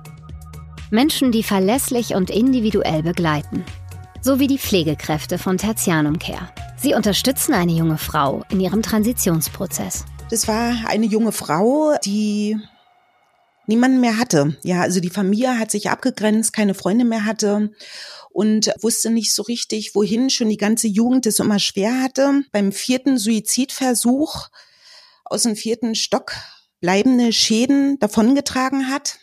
Menschen, 0.91 1.31
die 1.31 1.43
verlässlich 1.43 2.15
und 2.15 2.29
individuell 2.29 3.01
begleiten. 3.01 3.63
So 4.21 4.39
wie 4.39 4.47
die 4.47 4.59
Pflegekräfte 4.59 5.37
von 5.37 5.57
Tertianum 5.57 6.19
Care. 6.19 6.49
Sie 6.77 6.93
unterstützen 6.93 7.53
eine 7.53 7.71
junge 7.71 7.97
Frau 7.97 8.43
in 8.51 8.59
ihrem 8.59 8.81
Transitionsprozess. 8.81 10.05
Das 10.29 10.47
war 10.47 10.75
eine 10.87 11.05
junge 11.05 11.31
Frau, 11.31 11.95
die 12.03 12.57
niemanden 13.67 14.01
mehr 14.01 14.17
hatte. 14.17 14.57
Ja, 14.63 14.81
also 14.81 14.99
die 14.99 15.09
Familie 15.09 15.57
hat 15.57 15.71
sich 15.71 15.89
abgegrenzt, 15.89 16.53
keine 16.53 16.73
Freunde 16.73 17.05
mehr 17.05 17.25
hatte 17.25 17.71
und 18.31 18.71
wusste 18.81 19.09
nicht 19.09 19.33
so 19.33 19.43
richtig, 19.43 19.95
wohin. 19.95 20.29
Schon 20.29 20.49
die 20.49 20.57
ganze 20.57 20.87
Jugend 20.87 21.25
es 21.25 21.39
immer 21.39 21.59
schwer 21.59 22.01
hatte. 22.01 22.43
Beim 22.51 22.71
vierten 22.71 23.17
Suizidversuch 23.17 24.49
aus 25.23 25.43
dem 25.43 25.55
vierten 25.55 25.95
Stock 25.95 26.33
bleibende 26.81 27.31
Schäden 27.31 27.97
davongetragen 27.99 28.89
hat. 28.89 29.19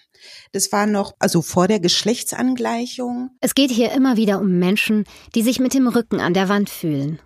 Das 0.53 0.73
war 0.73 0.87
noch, 0.87 1.15
also 1.19 1.43
vor 1.43 1.69
der 1.69 1.81
Geschlechtsangleichung. 1.81 3.31
Es 3.41 3.55
geht 3.55 3.71
hier 3.71 3.93
immer 3.93 4.17
wieder 4.17 4.41
um 4.41 4.59
Menschen, 4.59 5.05
die 5.35 5.43
sich 5.43 5.61
mit 5.61 5.75
dem 5.75 5.87
Rücken 5.87 6.21
an 6.21 6.35
der 6.35 6.49
Wand 6.49 6.71
fühlen, 6.71 7.21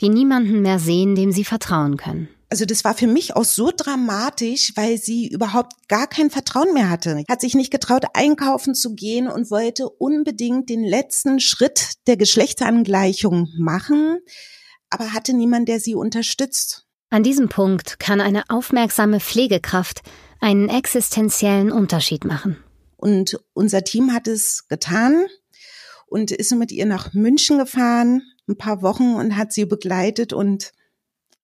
die 0.00 0.08
niemanden 0.08 0.62
mehr 0.62 0.78
sehen, 0.78 1.14
dem 1.14 1.32
sie 1.32 1.44
vertrauen 1.44 1.96
können. 1.96 2.28
Also 2.48 2.66
das 2.66 2.84
war 2.84 2.94
für 2.94 3.06
mich 3.06 3.34
auch 3.34 3.46
so 3.46 3.70
dramatisch, 3.74 4.72
weil 4.74 4.98
sie 4.98 5.26
überhaupt 5.26 5.88
gar 5.88 6.06
kein 6.06 6.30
Vertrauen 6.30 6.74
mehr 6.74 6.90
hatte. 6.90 7.24
Hat 7.26 7.40
sich 7.40 7.54
nicht 7.54 7.70
getraut, 7.70 8.04
einkaufen 8.12 8.74
zu 8.74 8.94
gehen 8.94 9.26
und 9.26 9.50
wollte 9.50 9.88
unbedingt 9.88 10.68
den 10.68 10.84
letzten 10.84 11.40
Schritt 11.40 11.92
der 12.06 12.18
Geschlechtsangleichung 12.18 13.48
machen, 13.58 14.18
aber 14.90 15.14
hatte 15.14 15.32
niemand, 15.32 15.68
der 15.68 15.80
sie 15.80 15.94
unterstützt. 15.94 16.86
An 17.12 17.22
diesem 17.22 17.50
Punkt 17.50 17.98
kann 17.98 18.22
eine 18.22 18.48
aufmerksame 18.48 19.20
Pflegekraft 19.20 20.00
einen 20.40 20.70
existenziellen 20.70 21.70
Unterschied 21.70 22.24
machen. 22.24 22.56
Und 22.96 23.38
unser 23.52 23.84
Team 23.84 24.14
hat 24.14 24.26
es 24.26 24.66
getan 24.68 25.26
und 26.06 26.30
ist 26.30 26.52
mit 26.52 26.72
ihr 26.72 26.86
nach 26.86 27.12
München 27.12 27.58
gefahren, 27.58 28.22
ein 28.48 28.56
paar 28.56 28.80
Wochen 28.80 29.16
und 29.16 29.36
hat 29.36 29.52
sie 29.52 29.66
begleitet 29.66 30.32
und 30.32 30.72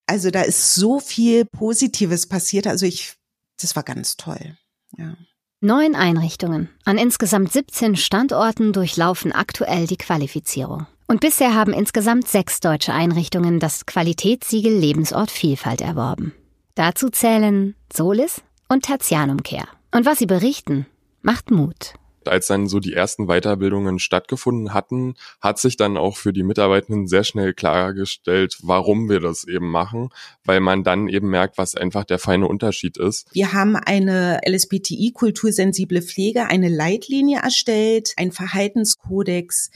also 0.06 0.30
da 0.30 0.40
ist 0.40 0.74
so 0.74 1.00
viel 1.00 1.44
Positives 1.44 2.26
passiert. 2.26 2.66
Also 2.66 2.86
ich, 2.86 3.16
das 3.60 3.76
war 3.76 3.82
ganz 3.82 4.16
toll. 4.16 4.56
Ja. 4.96 5.18
Neun 5.60 5.94
Einrichtungen 5.94 6.70
an 6.86 6.96
insgesamt 6.96 7.52
17 7.52 7.96
Standorten 7.96 8.72
durchlaufen 8.72 9.32
aktuell 9.32 9.86
die 9.86 9.98
Qualifizierung. 9.98 10.86
Und 11.10 11.20
bisher 11.20 11.54
haben 11.54 11.72
insgesamt 11.72 12.28
sechs 12.28 12.60
deutsche 12.60 12.92
Einrichtungen 12.92 13.60
das 13.60 13.86
Qualitätssiegel 13.86 14.72
Lebensort 14.72 15.30
Vielfalt 15.30 15.80
erworben. 15.80 16.34
Dazu 16.74 17.08
zählen 17.08 17.74
Solis 17.90 18.42
und 18.68 18.84
Tertianumkehr. 18.84 19.66
Und 19.90 20.04
was 20.04 20.18
sie 20.18 20.26
berichten, 20.26 20.86
macht 21.22 21.50
Mut 21.50 21.94
als 22.28 22.46
dann 22.46 22.68
so 22.68 22.78
die 22.78 22.92
ersten 22.92 23.26
Weiterbildungen 23.26 23.98
stattgefunden 23.98 24.72
hatten, 24.72 25.14
hat 25.40 25.58
sich 25.58 25.76
dann 25.76 25.96
auch 25.96 26.16
für 26.16 26.32
die 26.32 26.42
Mitarbeitenden 26.42 27.06
sehr 27.06 27.24
schnell 27.24 27.54
klargestellt, 27.54 28.58
warum 28.62 29.08
wir 29.08 29.20
das 29.20 29.44
eben 29.44 29.70
machen, 29.70 30.10
weil 30.44 30.60
man 30.60 30.84
dann 30.84 31.08
eben 31.08 31.30
merkt, 31.30 31.58
was 31.58 31.74
einfach 31.74 32.04
der 32.04 32.18
feine 32.18 32.46
Unterschied 32.46 32.96
ist. 32.96 33.26
Wir 33.32 33.52
haben 33.52 33.76
eine 33.76 34.40
LSBTI-kultursensible 34.46 36.02
Pflege, 36.02 36.46
eine 36.46 36.68
Leitlinie 36.68 37.40
erstellt, 37.40 38.12
ein 38.16 38.32
Verhaltenskodex, 38.32 39.70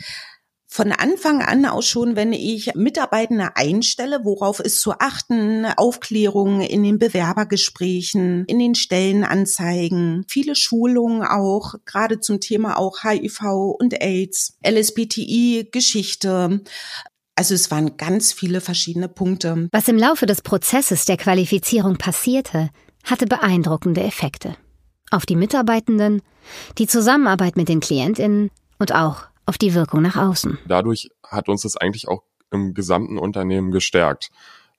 von 0.73 0.91
Anfang 0.91 1.43
an 1.43 1.67
auch 1.67 1.83
schon, 1.83 2.17
wenn 2.17 2.33
ich 2.33 2.75
Mitarbeitende 2.75 3.57
einstelle, 3.57 4.21
worauf 4.25 4.59
ist 4.59 4.81
zu 4.81 4.93
achten, 4.93 5.67
Aufklärung 5.67 6.63
in 6.63 6.83
den 6.83 6.99
Bewerbergesprächen, 6.99 8.47
in 8.47 8.59
den 8.59 8.75
Stellenanzeigen, 8.75 10.25
viele 10.29 10.57
Schulungen 10.57 11.25
auch, 11.25 11.75
gerade 11.85 12.21
zum 12.21 12.41
Thema 12.41 12.79
auch 12.79 13.03
HIV 13.03 13.43
und 13.79 14.03
AIDS, 14.03 14.57
LSBTI, 14.67 15.69
Geschichte, 15.71 16.63
also 17.35 17.55
es 17.55 17.71
waren 17.71 17.99
ganz 17.99 18.33
viele 18.33 18.63
verschiedene 18.63 19.09
Punkte. 19.09 19.69
Was 19.73 19.89
im 19.89 19.99
Laufe 19.99 20.25
des 20.25 20.41
Prozesses 20.41 21.05
der 21.05 21.19
Qualifizierung 21.19 21.99
passierte, 21.99 22.71
hatte 23.05 23.27
beeindruckende 23.27 24.03
Effekte. 24.03 24.57
Auf 25.11 25.27
die 25.27 25.37
Mitarbeitenden, 25.37 26.23
die 26.79 26.87
Zusammenarbeit 26.87 27.59
mit 27.59 27.69
den 27.69 27.81
Klientinnen 27.81 28.51
und 28.79 28.95
auch 28.95 29.32
auf 29.47 29.59
die 29.59 29.75
Wirkung 29.75 30.03
nach 30.03 30.17
außen. 30.17 30.59
Dadurch 30.67 31.11
hat 31.25 31.49
uns 31.49 31.63
das 31.63 31.77
eigentlich 31.77 32.09
auch 32.09 32.23
im 32.51 32.75
gesamten 32.75 33.19
Unternehmen 33.19 33.71
gestärkt, 33.71 34.31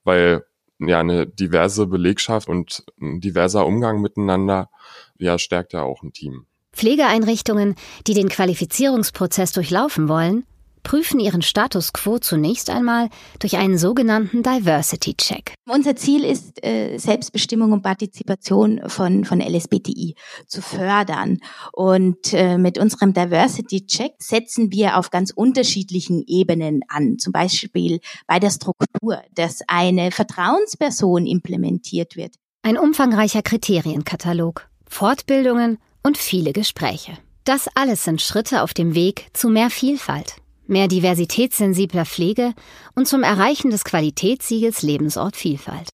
weil 0.04 0.44
ja 0.78 1.00
eine 1.00 1.26
diverse 1.26 1.86
Belegschaft 1.86 2.48
und 2.48 2.84
ein 3.00 3.20
diverser 3.20 3.66
Umgang 3.66 4.00
miteinander 4.00 4.70
ja 5.18 5.38
stärkt 5.38 5.72
ja 5.72 5.82
auch 5.82 6.02
ein 6.02 6.12
Team. 6.12 6.46
Pflegeeinrichtungen, 6.72 7.76
die 8.06 8.14
den 8.14 8.28
Qualifizierungsprozess 8.28 9.52
durchlaufen 9.52 10.08
wollen, 10.08 10.44
prüfen 10.84 11.18
ihren 11.18 11.42
Status 11.42 11.92
quo 11.92 12.20
zunächst 12.20 12.70
einmal 12.70 13.08
durch 13.40 13.56
einen 13.56 13.76
sogenannten 13.76 14.44
Diversity 14.44 15.14
Check. 15.14 15.54
Unser 15.66 15.96
Ziel 15.96 16.24
ist, 16.24 16.64
äh, 16.64 16.98
Selbstbestimmung 16.98 17.72
und 17.72 17.82
Partizipation 17.82 18.80
von, 18.86 19.24
von 19.24 19.40
LSBTI 19.40 20.14
zu 20.46 20.62
fördern. 20.62 21.38
Und 21.72 22.32
äh, 22.32 22.58
mit 22.58 22.78
unserem 22.78 23.12
Diversity 23.12 23.86
Check 23.86 24.12
setzen 24.18 24.70
wir 24.70 24.96
auf 24.96 25.10
ganz 25.10 25.32
unterschiedlichen 25.32 26.22
Ebenen 26.28 26.82
an. 26.86 27.18
Zum 27.18 27.32
Beispiel 27.32 27.98
bei 28.28 28.38
der 28.38 28.50
Struktur, 28.50 29.20
dass 29.34 29.62
eine 29.66 30.12
Vertrauensperson 30.12 31.26
implementiert 31.26 32.16
wird. 32.16 32.36
Ein 32.62 32.78
umfangreicher 32.78 33.42
Kriterienkatalog, 33.42 34.68
Fortbildungen 34.86 35.78
und 36.02 36.18
viele 36.18 36.52
Gespräche. 36.52 37.18
Das 37.44 37.68
alles 37.74 38.04
sind 38.04 38.22
Schritte 38.22 38.62
auf 38.62 38.72
dem 38.72 38.94
Weg 38.94 39.26
zu 39.32 39.48
mehr 39.48 39.68
Vielfalt 39.68 40.36
mehr 40.66 40.88
diversitätssensibler 40.88 42.04
Pflege 42.04 42.54
und 42.94 43.06
zum 43.06 43.22
Erreichen 43.22 43.70
des 43.70 43.84
Qualitätssiegels 43.84 44.82
Lebensort 44.82 45.36
Vielfalt. 45.36 45.90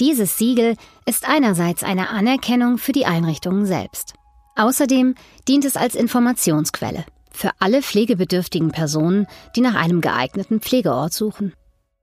Dieses 0.00 0.38
Siegel 0.38 0.76
ist 1.04 1.28
einerseits 1.28 1.82
eine 1.82 2.08
Anerkennung 2.08 2.78
für 2.78 2.92
die 2.92 3.06
Einrichtungen 3.06 3.66
selbst. 3.66 4.14
Außerdem 4.56 5.14
dient 5.46 5.64
es 5.64 5.76
als 5.76 5.94
Informationsquelle 5.94 7.04
für 7.30 7.50
alle 7.58 7.82
pflegebedürftigen 7.82 8.70
Personen, 8.70 9.26
die 9.56 9.60
nach 9.60 9.74
einem 9.74 10.00
geeigneten 10.00 10.60
Pflegeort 10.60 11.12
suchen. 11.12 11.54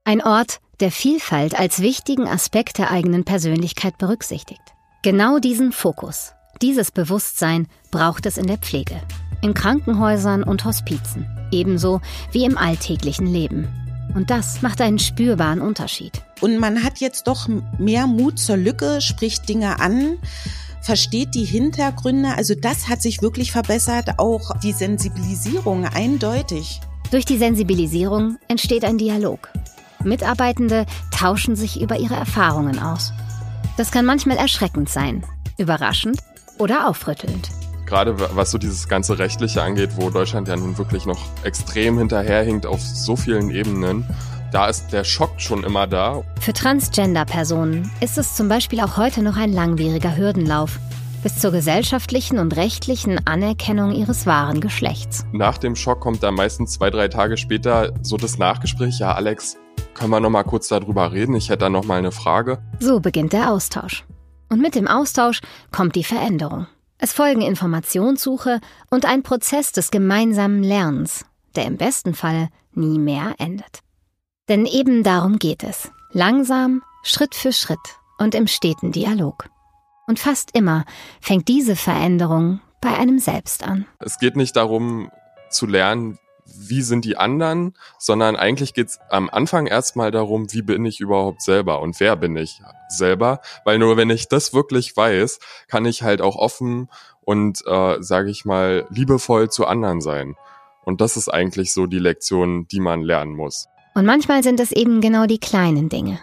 Ein 0.04 0.22
Ort, 0.22 0.60
der 0.80 0.90
Vielfalt 0.90 1.58
als 1.58 1.80
wichtigen 1.80 2.26
Aspekt 2.26 2.78
der 2.78 2.90
eigenen 2.90 3.24
Persönlichkeit 3.24 3.98
berücksichtigt. 3.98 4.62
Genau 5.02 5.38
diesen 5.38 5.72
Fokus, 5.72 6.32
dieses 6.62 6.90
Bewusstsein 6.90 7.68
braucht 7.90 8.26
es 8.26 8.38
in 8.38 8.46
der 8.46 8.58
Pflege, 8.58 9.00
in 9.42 9.54
Krankenhäusern 9.54 10.42
und 10.42 10.64
Hospizen 10.64 11.26
ebenso 11.50 12.00
wie 12.32 12.44
im 12.44 12.58
alltäglichen 12.58 13.26
Leben. 13.26 13.68
Und 14.14 14.30
das 14.30 14.62
macht 14.62 14.80
einen 14.80 14.98
spürbaren 14.98 15.60
Unterschied. 15.60 16.22
Und 16.40 16.58
man 16.58 16.82
hat 16.82 16.98
jetzt 16.98 17.26
doch 17.26 17.48
mehr 17.78 18.06
Mut 18.06 18.38
zur 18.38 18.56
Lücke, 18.56 19.00
spricht 19.00 19.48
Dinge 19.48 19.80
an, 19.80 20.18
versteht 20.80 21.34
die 21.34 21.44
Hintergründe. 21.44 22.34
Also 22.36 22.54
das 22.54 22.88
hat 22.88 23.02
sich 23.02 23.20
wirklich 23.20 23.52
verbessert, 23.52 24.18
auch 24.18 24.56
die 24.60 24.72
Sensibilisierung 24.72 25.84
eindeutig. 25.86 26.80
Durch 27.10 27.24
die 27.24 27.38
Sensibilisierung 27.38 28.38
entsteht 28.48 28.84
ein 28.84 28.98
Dialog. 28.98 29.50
Mitarbeitende 30.04 30.86
tauschen 31.10 31.56
sich 31.56 31.80
über 31.80 31.98
ihre 31.98 32.14
Erfahrungen 32.14 32.78
aus. 32.78 33.12
Das 33.76 33.90
kann 33.90 34.06
manchmal 34.06 34.36
erschreckend 34.36 34.88
sein, 34.88 35.24
überraschend 35.58 36.20
oder 36.58 36.88
aufrüttelnd 36.88 37.50
gerade 37.88 38.14
was 38.36 38.50
so 38.50 38.58
dieses 38.58 38.86
ganze 38.88 39.18
Rechtliche 39.18 39.62
angeht, 39.62 39.90
wo 39.96 40.10
Deutschland 40.10 40.48
ja 40.48 40.56
nun 40.56 40.78
wirklich 40.78 41.06
noch 41.06 41.18
extrem 41.42 41.98
hinterherhinkt 41.98 42.66
auf 42.66 42.80
so 42.80 43.16
vielen 43.16 43.50
Ebenen, 43.50 44.04
da 44.52 44.66
ist 44.66 44.92
der 44.92 45.04
Schock 45.04 45.40
schon 45.40 45.64
immer 45.64 45.86
da. 45.86 46.22
Für 46.40 46.52
Transgender-Personen 46.52 47.90
ist 48.00 48.18
es 48.18 48.34
zum 48.34 48.48
Beispiel 48.48 48.80
auch 48.80 48.96
heute 48.96 49.22
noch 49.22 49.36
ein 49.36 49.52
langwieriger 49.52 50.16
Hürdenlauf 50.16 50.78
bis 51.22 51.38
zur 51.38 51.50
gesellschaftlichen 51.50 52.38
und 52.38 52.56
rechtlichen 52.56 53.26
Anerkennung 53.26 53.92
ihres 53.92 54.24
wahren 54.26 54.60
Geschlechts. 54.60 55.26
Nach 55.32 55.58
dem 55.58 55.74
Schock 55.74 56.00
kommt 56.00 56.22
da 56.22 56.30
meistens 56.30 56.74
zwei, 56.74 56.90
drei 56.90 57.08
Tage 57.08 57.36
später 57.36 57.92
so 58.02 58.16
das 58.16 58.38
Nachgespräch. 58.38 59.00
Ja, 59.00 59.14
Alex, 59.14 59.56
können 59.94 60.10
wir 60.10 60.20
noch 60.20 60.30
mal 60.30 60.44
kurz 60.44 60.68
darüber 60.68 61.12
reden? 61.12 61.34
Ich 61.34 61.48
hätte 61.48 61.58
da 61.58 61.70
noch 61.70 61.84
mal 61.84 61.98
eine 61.98 62.12
Frage. 62.12 62.58
So 62.78 63.00
beginnt 63.00 63.32
der 63.32 63.50
Austausch. 63.50 64.04
Und 64.48 64.62
mit 64.62 64.74
dem 64.74 64.86
Austausch 64.86 65.40
kommt 65.72 65.96
die 65.96 66.04
Veränderung. 66.04 66.66
Es 66.98 67.12
folgen 67.12 67.42
Informationssuche 67.42 68.60
und 68.90 69.04
ein 69.06 69.22
Prozess 69.22 69.70
des 69.70 69.90
gemeinsamen 69.90 70.62
Lernens, 70.62 71.24
der 71.54 71.64
im 71.66 71.76
besten 71.76 72.14
Fall 72.14 72.48
nie 72.72 72.98
mehr 72.98 73.34
endet. 73.38 73.80
Denn 74.48 74.66
eben 74.66 75.04
darum 75.04 75.38
geht 75.38 75.62
es. 75.62 75.92
Langsam, 76.12 76.82
Schritt 77.04 77.34
für 77.34 77.52
Schritt 77.52 77.78
und 78.18 78.34
im 78.34 78.48
steten 78.48 78.90
Dialog. 78.90 79.48
Und 80.08 80.18
fast 80.18 80.56
immer 80.56 80.84
fängt 81.20 81.48
diese 81.48 81.76
Veränderung 81.76 82.60
bei 82.80 82.96
einem 82.96 83.18
selbst 83.18 83.62
an. 83.62 83.86
Es 84.00 84.18
geht 84.18 84.36
nicht 84.36 84.56
darum 84.56 85.10
zu 85.50 85.66
lernen, 85.66 86.18
wie 86.58 86.82
sind 86.82 87.04
die 87.04 87.16
anderen, 87.16 87.74
sondern 87.98 88.36
eigentlich 88.36 88.74
geht's 88.74 88.98
am 89.10 89.30
Anfang 89.30 89.66
erstmal 89.66 90.10
darum, 90.10 90.52
wie 90.52 90.62
bin 90.62 90.84
ich 90.84 91.00
überhaupt 91.00 91.42
selber 91.42 91.80
und 91.80 91.98
wer 92.00 92.16
bin 92.16 92.36
ich 92.36 92.60
selber, 92.88 93.40
weil 93.64 93.78
nur 93.78 93.96
wenn 93.96 94.10
ich 94.10 94.28
das 94.28 94.52
wirklich 94.52 94.96
weiß, 94.96 95.38
kann 95.68 95.84
ich 95.84 96.02
halt 96.02 96.20
auch 96.20 96.36
offen 96.36 96.88
und, 97.20 97.62
äh, 97.66 98.02
sage 98.02 98.30
ich 98.30 98.44
mal, 98.44 98.86
liebevoll 98.90 99.50
zu 99.50 99.66
anderen 99.66 100.00
sein. 100.00 100.36
Und 100.84 101.00
das 101.00 101.16
ist 101.16 101.28
eigentlich 101.28 101.72
so 101.72 101.86
die 101.86 101.98
Lektion, 101.98 102.66
die 102.68 102.80
man 102.80 103.02
lernen 103.02 103.34
muss. 103.34 103.68
Und 103.94 104.06
manchmal 104.06 104.42
sind 104.42 104.60
es 104.60 104.72
eben 104.72 105.00
genau 105.00 105.26
die 105.26 105.38
kleinen 105.38 105.88
Dinge, 105.88 106.18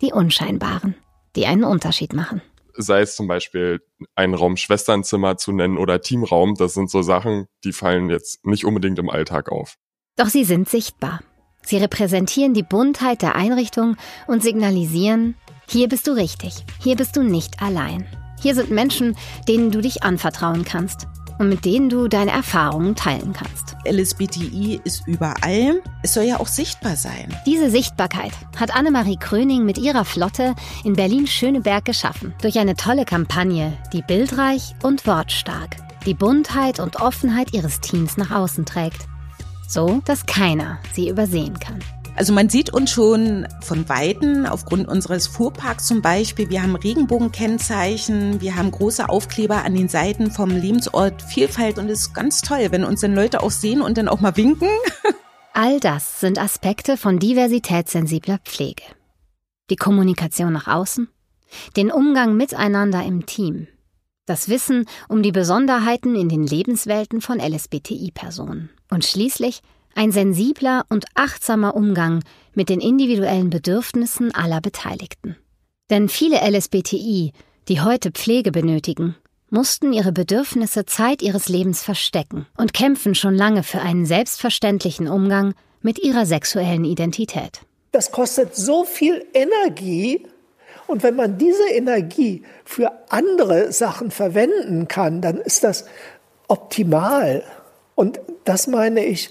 die 0.00 0.12
unscheinbaren, 0.12 0.94
die 1.34 1.46
einen 1.46 1.64
Unterschied 1.64 2.12
machen 2.12 2.40
sei 2.76 3.00
es 3.02 3.16
zum 3.16 3.26
Beispiel 3.26 3.80
einen 4.14 4.34
Raum 4.34 4.56
Schwesternzimmer 4.56 5.36
zu 5.36 5.52
nennen 5.52 5.78
oder 5.78 6.00
Teamraum, 6.00 6.54
das 6.54 6.74
sind 6.74 6.90
so 6.90 7.02
Sachen, 7.02 7.46
die 7.64 7.72
fallen 7.72 8.10
jetzt 8.10 8.44
nicht 8.46 8.64
unbedingt 8.64 8.98
im 8.98 9.10
Alltag 9.10 9.50
auf. 9.50 9.76
Doch 10.16 10.28
sie 10.28 10.44
sind 10.44 10.68
sichtbar. 10.68 11.20
Sie 11.62 11.78
repräsentieren 11.78 12.54
die 12.54 12.62
Buntheit 12.62 13.22
der 13.22 13.34
Einrichtung 13.34 13.96
und 14.26 14.42
signalisieren, 14.42 15.34
hier 15.68 15.88
bist 15.88 16.06
du 16.06 16.12
richtig, 16.12 16.64
hier 16.80 16.94
bist 16.96 17.16
du 17.16 17.22
nicht 17.22 17.60
allein. 17.60 18.06
Hier 18.40 18.54
sind 18.54 18.70
Menschen, 18.70 19.16
denen 19.48 19.72
du 19.72 19.80
dich 19.80 20.04
anvertrauen 20.04 20.64
kannst 20.64 21.08
und 21.38 21.48
mit 21.48 21.64
denen 21.64 21.88
du 21.88 22.08
deine 22.08 22.30
Erfahrungen 22.30 22.94
teilen 22.94 23.32
kannst. 23.32 23.76
LSBTI 23.86 24.80
ist 24.84 25.06
überall. 25.06 25.82
Es 26.02 26.14
soll 26.14 26.24
ja 26.24 26.40
auch 26.40 26.46
sichtbar 26.46 26.96
sein. 26.96 27.34
Diese 27.46 27.70
Sichtbarkeit 27.70 28.32
hat 28.58 28.74
Annemarie 28.74 29.16
Kröning 29.16 29.64
mit 29.64 29.78
ihrer 29.78 30.04
Flotte 30.04 30.54
in 30.84 30.94
Berlin-Schöneberg 30.94 31.84
geschaffen. 31.84 32.34
Durch 32.42 32.58
eine 32.58 32.76
tolle 32.76 33.04
Kampagne, 33.04 33.72
die 33.92 34.02
bildreich 34.02 34.74
und 34.82 35.06
wortstark 35.06 35.76
die 36.06 36.14
Buntheit 36.14 36.78
und 36.78 37.00
Offenheit 37.00 37.52
ihres 37.52 37.80
Teams 37.80 38.16
nach 38.16 38.30
außen 38.30 38.64
trägt. 38.64 39.06
So, 39.68 40.00
dass 40.04 40.24
keiner 40.24 40.78
sie 40.92 41.08
übersehen 41.08 41.58
kann. 41.58 41.80
Also 42.16 42.32
man 42.32 42.48
sieht 42.48 42.72
uns 42.72 42.90
schon 42.90 43.46
von 43.60 43.86
Weitem 43.90 44.46
aufgrund 44.46 44.88
unseres 44.88 45.26
Fuhrparks 45.26 45.86
zum 45.86 46.00
Beispiel. 46.00 46.48
Wir 46.48 46.62
haben 46.62 46.74
Regenbogenkennzeichen, 46.74 48.40
wir 48.40 48.56
haben 48.56 48.70
große 48.70 49.10
Aufkleber 49.10 49.64
an 49.64 49.74
den 49.74 49.90
Seiten 49.90 50.30
vom 50.30 50.48
Lebensort 50.50 51.20
Vielfalt 51.20 51.78
und 51.78 51.90
es 51.90 52.00
ist 52.00 52.14
ganz 52.14 52.40
toll, 52.40 52.68
wenn 52.70 52.84
uns 52.84 53.02
dann 53.02 53.14
Leute 53.14 53.42
auch 53.42 53.50
sehen 53.50 53.82
und 53.82 53.98
dann 53.98 54.08
auch 54.08 54.20
mal 54.20 54.34
winken. 54.34 54.68
All 55.52 55.78
das 55.78 56.20
sind 56.20 56.38
Aspekte 56.38 56.96
von 56.96 57.18
diversitätssensibler 57.18 58.38
Pflege. 58.38 58.82
Die 59.68 59.76
Kommunikation 59.76 60.54
nach 60.54 60.68
außen, 60.68 61.08
den 61.76 61.90
Umgang 61.92 62.34
miteinander 62.34 63.04
im 63.04 63.26
Team, 63.26 63.68
das 64.24 64.48
Wissen 64.48 64.86
um 65.08 65.22
die 65.22 65.32
Besonderheiten 65.32 66.16
in 66.16 66.30
den 66.30 66.46
Lebenswelten 66.46 67.20
von 67.20 67.40
LSBTI-Personen 67.40 68.70
und 68.90 69.04
schließlich 69.04 69.60
Ein 69.98 70.12
sensibler 70.12 70.84
und 70.90 71.06
achtsamer 71.14 71.74
Umgang 71.74 72.22
mit 72.52 72.68
den 72.68 72.80
individuellen 72.80 73.48
Bedürfnissen 73.48 74.30
aller 74.34 74.60
Beteiligten. 74.60 75.36
Denn 75.88 76.10
viele 76.10 76.36
LSBTI, 76.36 77.32
die 77.68 77.80
heute 77.80 78.10
Pflege 78.10 78.52
benötigen, 78.52 79.16
mussten 79.48 79.94
ihre 79.94 80.12
Bedürfnisse 80.12 80.84
Zeit 80.84 81.22
ihres 81.22 81.48
Lebens 81.48 81.82
verstecken 81.82 82.46
und 82.58 82.74
kämpfen 82.74 83.14
schon 83.14 83.34
lange 83.34 83.62
für 83.62 83.80
einen 83.80 84.04
selbstverständlichen 84.04 85.08
Umgang 85.08 85.54
mit 85.80 85.98
ihrer 85.98 86.26
sexuellen 86.26 86.84
Identität. 86.84 87.62
Das 87.92 88.12
kostet 88.12 88.54
so 88.54 88.84
viel 88.84 89.24
Energie. 89.32 90.26
Und 90.86 91.04
wenn 91.04 91.16
man 91.16 91.38
diese 91.38 91.70
Energie 91.70 92.42
für 92.66 92.92
andere 93.08 93.72
Sachen 93.72 94.10
verwenden 94.10 94.88
kann, 94.88 95.22
dann 95.22 95.38
ist 95.38 95.64
das 95.64 95.86
optimal. 96.48 97.42
Und 97.94 98.20
das 98.44 98.66
meine 98.66 99.02
ich, 99.02 99.30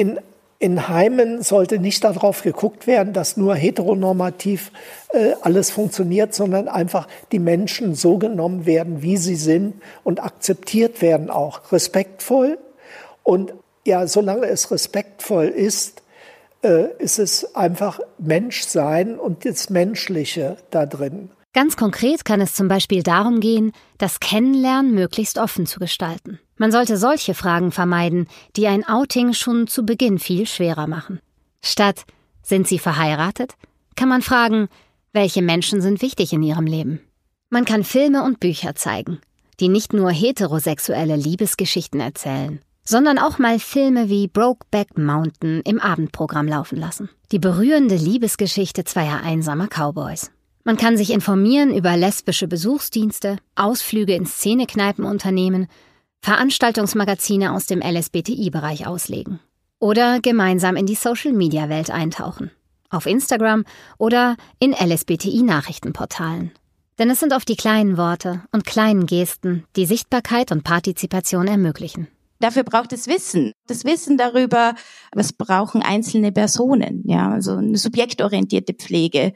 in, 0.00 0.18
in 0.58 0.88
Heimen 0.88 1.42
sollte 1.42 1.78
nicht 1.78 2.04
darauf 2.04 2.42
geguckt 2.42 2.86
werden, 2.86 3.12
dass 3.12 3.36
nur 3.36 3.54
heteronormativ 3.54 4.72
äh, 5.10 5.32
alles 5.42 5.70
funktioniert, 5.70 6.32
sondern 6.32 6.68
einfach 6.68 7.06
die 7.32 7.38
Menschen 7.38 7.94
so 7.94 8.16
genommen 8.16 8.64
werden, 8.64 9.02
wie 9.02 9.18
sie 9.18 9.36
sind 9.36 9.74
und 10.02 10.22
akzeptiert 10.22 11.02
werden 11.02 11.28
auch 11.28 11.70
respektvoll. 11.70 12.58
Und 13.22 13.52
ja, 13.86 14.06
solange 14.06 14.46
es 14.46 14.70
respektvoll 14.70 15.48
ist, 15.48 16.02
äh, 16.62 16.86
ist 16.98 17.18
es 17.18 17.54
einfach 17.54 18.00
Menschsein 18.16 19.18
und 19.18 19.44
das 19.44 19.68
Menschliche 19.68 20.56
da 20.70 20.86
drin. 20.86 21.28
Ganz 21.52 21.76
konkret 21.76 22.24
kann 22.24 22.40
es 22.40 22.54
zum 22.54 22.68
Beispiel 22.68 23.02
darum 23.02 23.40
gehen, 23.40 23.72
das 23.98 24.18
Kennenlernen 24.18 24.94
möglichst 24.94 25.36
offen 25.36 25.66
zu 25.66 25.78
gestalten. 25.78 26.40
Man 26.60 26.72
sollte 26.72 26.98
solche 26.98 27.32
Fragen 27.32 27.72
vermeiden, 27.72 28.28
die 28.54 28.66
ein 28.66 28.86
Outing 28.86 29.32
schon 29.32 29.66
zu 29.66 29.86
Beginn 29.86 30.18
viel 30.18 30.46
schwerer 30.46 30.86
machen. 30.86 31.18
Statt 31.64 32.04
sind 32.42 32.68
Sie 32.68 32.78
verheiratet? 32.78 33.54
kann 33.96 34.10
man 34.10 34.20
fragen, 34.20 34.68
welche 35.14 35.40
Menschen 35.40 35.80
sind 35.80 36.02
wichtig 36.02 36.34
in 36.34 36.42
Ihrem 36.42 36.66
Leben? 36.66 37.00
Man 37.48 37.64
kann 37.64 37.82
Filme 37.82 38.24
und 38.24 38.40
Bücher 38.40 38.74
zeigen, 38.74 39.20
die 39.58 39.68
nicht 39.68 39.94
nur 39.94 40.10
heterosexuelle 40.10 41.16
Liebesgeschichten 41.16 41.98
erzählen, 41.98 42.60
sondern 42.84 43.18
auch 43.18 43.38
mal 43.38 43.58
Filme 43.58 44.10
wie 44.10 44.28
Brokeback 44.28 44.98
Mountain 44.98 45.62
im 45.62 45.80
Abendprogramm 45.80 46.46
laufen 46.46 46.78
lassen. 46.78 47.08
Die 47.32 47.38
berührende 47.38 47.96
Liebesgeschichte 47.96 48.84
zweier 48.84 49.22
einsamer 49.22 49.68
Cowboys. 49.68 50.30
Man 50.64 50.76
kann 50.76 50.98
sich 50.98 51.10
informieren 51.10 51.74
über 51.74 51.96
lesbische 51.96 52.48
Besuchsdienste, 52.48 53.38
Ausflüge 53.54 54.14
in 54.14 54.26
Szenekneipen 54.26 55.06
unternehmen, 55.06 55.68
Veranstaltungsmagazine 56.22 57.52
aus 57.52 57.66
dem 57.66 57.80
LSBTI-Bereich 57.80 58.86
auslegen. 58.86 59.40
Oder 59.78 60.20
gemeinsam 60.20 60.76
in 60.76 60.86
die 60.86 60.94
Social-Media-Welt 60.94 61.90
eintauchen. 61.90 62.50
Auf 62.90 63.06
Instagram 63.06 63.64
oder 63.98 64.36
in 64.58 64.72
LSBTI-Nachrichtenportalen. 64.72 66.52
Denn 66.98 67.08
es 67.08 67.20
sind 67.20 67.32
oft 67.32 67.48
die 67.48 67.56
kleinen 67.56 67.96
Worte 67.96 68.42
und 68.52 68.66
kleinen 68.66 69.06
Gesten, 69.06 69.64
die 69.76 69.86
Sichtbarkeit 69.86 70.52
und 70.52 70.64
Partizipation 70.64 71.48
ermöglichen. 71.48 72.08
Dafür 72.40 72.62
braucht 72.62 72.92
es 72.92 73.06
Wissen. 73.06 73.52
Das 73.66 73.84
Wissen 73.84 74.18
darüber, 74.18 74.74
was 75.12 75.32
brauchen 75.32 75.82
einzelne 75.82 76.32
Personen. 76.32 77.02
Ja, 77.06 77.30
also 77.30 77.56
eine 77.56 77.78
subjektorientierte 77.78 78.74
Pflege, 78.74 79.32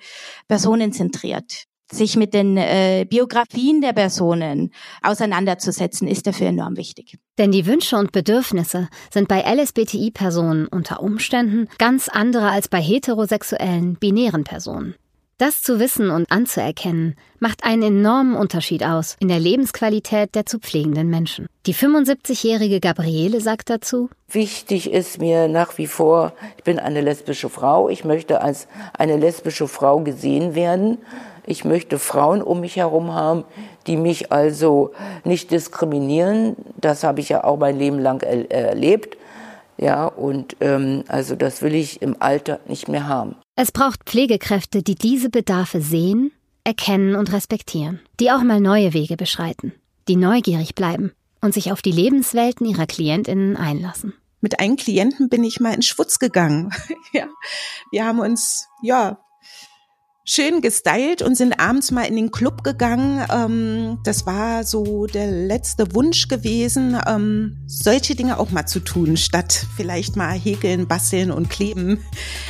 personenzentriert. 0.49 1.64
Sich 1.92 2.16
mit 2.16 2.33
den 2.33 2.57
äh, 2.57 3.07
Biografien 3.09 3.81
der 3.81 3.92
Personen 3.92 4.73
auseinanderzusetzen, 5.03 6.09
ist 6.09 6.27
dafür 6.27 6.49
enorm 6.49 6.77
wichtig. 6.77 7.18
Denn 7.37 7.53
die 7.53 7.66
Wünsche 7.66 7.97
und 7.97 8.11
Bedürfnisse 8.11 8.88
sind 9.12 9.29
bei 9.29 9.40
LSBTI-Personen 9.42 10.66
unter 10.66 11.03
Umständen 11.03 11.68
ganz 11.79 12.09
andere 12.09 12.51
als 12.51 12.68
bei 12.68 12.81
heterosexuellen, 12.81 13.97
binären 13.97 14.44
Personen. 14.44 14.94
Das 15.37 15.62
zu 15.62 15.81
wissen 15.81 16.11
und 16.11 16.31
anzuerkennen, 16.31 17.16
macht 17.40 17.64
einen 17.64 17.83
enormen 17.83 18.37
Unterschied 18.37 18.85
aus 18.85 19.16
in 19.18 19.27
der 19.27 19.40
Lebensqualität 19.40 20.33
der 20.37 20.47
zu 20.47 20.61
pflegenden 20.61 21.11
Menschen. 21.11 21.49
Die 21.66 21.75
75-jährige 21.75 22.79
Gabriele 22.79 23.40
sagt 23.40 23.68
dazu, 23.68 24.11
Wichtig 24.29 24.92
ist 24.92 25.18
mir 25.18 25.49
nach 25.49 25.77
wie 25.77 25.88
vor, 25.88 26.35
ich 26.57 26.62
bin 26.62 26.79
eine 26.79 27.01
lesbische 27.01 27.49
Frau, 27.49 27.88
ich 27.88 28.05
möchte 28.05 28.42
als 28.42 28.68
eine 28.97 29.16
lesbische 29.16 29.66
Frau 29.66 30.01
gesehen 30.01 30.55
werden. 30.55 30.99
Ich 31.46 31.64
möchte 31.64 31.98
Frauen 31.98 32.42
um 32.42 32.61
mich 32.61 32.76
herum 32.76 33.12
haben, 33.12 33.44
die 33.87 33.96
mich 33.96 34.33
also 34.33 34.92
nicht 35.24 35.50
diskriminieren. 35.50 36.57
Das 36.80 37.04
habe 37.04 37.20
ich 37.20 37.28
ja 37.28 37.44
auch 37.44 37.59
mein 37.59 37.78
Leben 37.78 37.98
lang 37.98 38.22
er 38.22 38.50
erlebt. 38.50 39.16
Ja, 39.76 40.07
und 40.07 40.57
ähm, 40.61 41.04
also 41.09 41.35
das 41.35 41.61
will 41.61 41.74
ich 41.74 42.00
im 42.00 42.16
Alter 42.20 42.61
nicht 42.66 42.88
mehr 42.88 43.09
haben. 43.09 43.37
Es 43.57 43.72
braucht 43.72 44.04
Pflegekräfte, 44.04 44.83
die 44.83 44.94
diese 44.94 45.30
Bedarfe 45.30 45.80
sehen, 45.80 46.33
erkennen 46.62 47.16
und 47.16 47.33
respektieren, 47.33 48.00
die 48.20 48.30
auch 48.30 48.42
mal 48.42 48.61
neue 48.61 48.94
Wege 48.94 49.16
beschreiten, 49.16 49.72
die 50.09 50.16
neugierig 50.16 50.74
bleiben 50.74 51.12
und 51.40 51.54
sich 51.54 51.72
auf 51.72 51.83
die 51.83 51.92
Lebenswelten 51.92 52.66
ihrer 52.66 52.87
Klientinnen 52.87 53.57
einlassen. 53.57 54.14
Mit 54.40 54.61
einem 54.61 54.76
Klienten 54.76 55.28
bin 55.28 55.42
ich 55.42 55.61
mal 55.61 55.74
in 55.74 55.83
Schwutz 55.83 56.18
gegangen. 56.18 56.70
ja, 57.12 57.26
wir 57.90 58.07
haben 58.07 58.20
uns 58.20 58.68
ja 58.83 59.18
schön 60.25 60.63
gestylt 60.63 61.21
und 61.21 61.37
sind 61.37 61.61
abends 61.61 61.91
mal 61.91 62.05
in 62.05 62.17
den 62.17 62.31
Club 62.31 62.65
gegangen. 62.65 63.25
Ähm, 63.31 63.99
das 64.05 64.27
war 64.27 64.65
so 64.65 65.07
der 65.07 65.31
letzte 65.31 65.95
Wunsch 65.95 66.29
gewesen, 66.29 66.99
ähm, 67.07 67.59
solche 67.67 68.15
Dinge 68.15 68.39
auch 68.39 68.51
mal 68.51 68.67
zu 68.67 68.81
tun, 68.81 69.17
statt 69.17 69.67
vielleicht 69.77 70.17
mal 70.17 70.33
häkeln, 70.33 70.89
basteln 70.89 71.31
und 71.31 71.51
kleben 71.51 72.03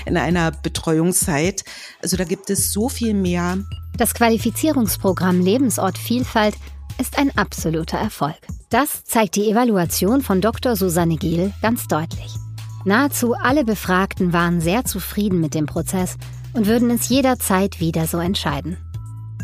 in 0.07 0.17
einer 0.17 0.53
Betreuungszeit. 0.53 1.65
Also 2.01 2.17
da 2.17 2.25
gibt 2.25 2.49
es 2.51 2.73
so 2.73 2.89
viel 2.89 3.15
mehr. 3.15 3.59
Das 3.97 4.15
Qualifizierungsprogramm 4.15 5.41
Lebensort 5.41 5.99
Vielfalt 5.99 6.55
ist 7.01 7.19
ein 7.19 7.37
absoluter 7.37 7.99
Erfolg. 7.99 8.37
Das 8.71 9.05
zeigt 9.05 9.35
die 9.35 9.51
Evaluation 9.51 10.23
von 10.23 10.41
Dr. 10.41 10.77
Susanne 10.77 11.17
Giel 11.17 11.53
ganz 11.61 11.89
deutlich. 11.89 12.35
Nahezu 12.85 13.35
alle 13.35 13.65
Befragten 13.65 14.33
waren 14.33 14.61
sehr 14.61 14.85
zufrieden 14.85 15.41
mit 15.41 15.55
dem 15.55 15.67
Prozess 15.67 16.17
und 16.55 16.67
würden 16.67 16.91
es 16.91 17.09
jederzeit 17.09 17.81
wieder 17.81 18.07
so 18.07 18.19
entscheiden. 18.19 18.79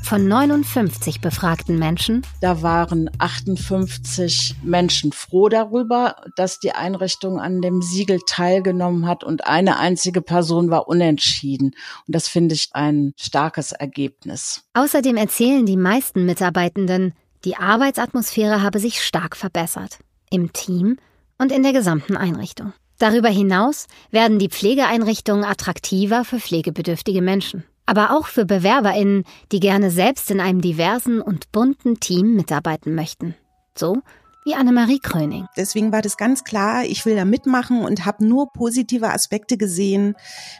Von 0.02 0.26
59 0.26 1.20
befragten 1.20 1.78
Menschen, 1.78 2.22
da 2.40 2.62
waren 2.62 3.10
58 3.18 4.56
Menschen 4.62 5.12
froh 5.12 5.48
darüber, 5.48 6.16
dass 6.36 6.58
die 6.58 6.72
Einrichtung 6.72 7.38
an 7.38 7.60
dem 7.60 7.82
Siegel 7.82 8.18
teilgenommen 8.26 9.06
hat 9.06 9.22
und 9.22 9.46
eine 9.46 9.78
einzige 9.78 10.22
Person 10.22 10.70
war 10.70 10.88
unentschieden. 10.88 11.72
Und 12.06 12.14
das 12.14 12.28
finde 12.28 12.54
ich 12.54 12.70
ein 12.72 13.12
starkes 13.16 13.72
Ergebnis. 13.72 14.62
Außerdem 14.74 15.16
erzählen 15.16 15.66
die 15.66 15.76
meisten 15.76 16.24
Mitarbeitenden, 16.26 17.12
die 17.44 17.56
Arbeitsatmosphäre 17.56 18.62
habe 18.62 18.80
sich 18.80 19.02
stark 19.02 19.36
verbessert. 19.36 19.98
Im 20.30 20.52
Team 20.52 20.96
und 21.38 21.52
in 21.52 21.62
der 21.62 21.72
gesamten 21.72 22.16
Einrichtung. 22.16 22.72
Darüber 23.00 23.30
hinaus 23.30 23.86
werden 24.10 24.38
die 24.38 24.50
Pflegeeinrichtungen 24.50 25.42
attraktiver 25.42 26.22
für 26.26 26.38
pflegebedürftige 26.38 27.22
Menschen, 27.22 27.64
aber 27.86 28.10
auch 28.10 28.26
für 28.26 28.44
Bewerberinnen, 28.44 29.24
die 29.52 29.58
gerne 29.58 29.90
selbst 29.90 30.30
in 30.30 30.38
einem 30.38 30.60
diversen 30.60 31.22
und 31.22 31.50
bunten 31.50 31.98
Team 31.98 32.34
mitarbeiten 32.34 32.94
möchten. 32.94 33.34
So 33.74 34.02
wie 34.44 34.54
Annemarie 34.54 34.98
Kröning. 34.98 35.46
Deswegen 35.56 35.92
war 35.92 36.02
das 36.02 36.18
ganz 36.18 36.44
klar, 36.44 36.84
ich 36.84 37.06
will 37.06 37.16
da 37.16 37.24
mitmachen 37.24 37.82
und 37.84 38.04
habe 38.04 38.24
nur 38.24 38.52
positive 38.52 39.08
Aspekte 39.08 39.56
gesehen. 39.56 40.14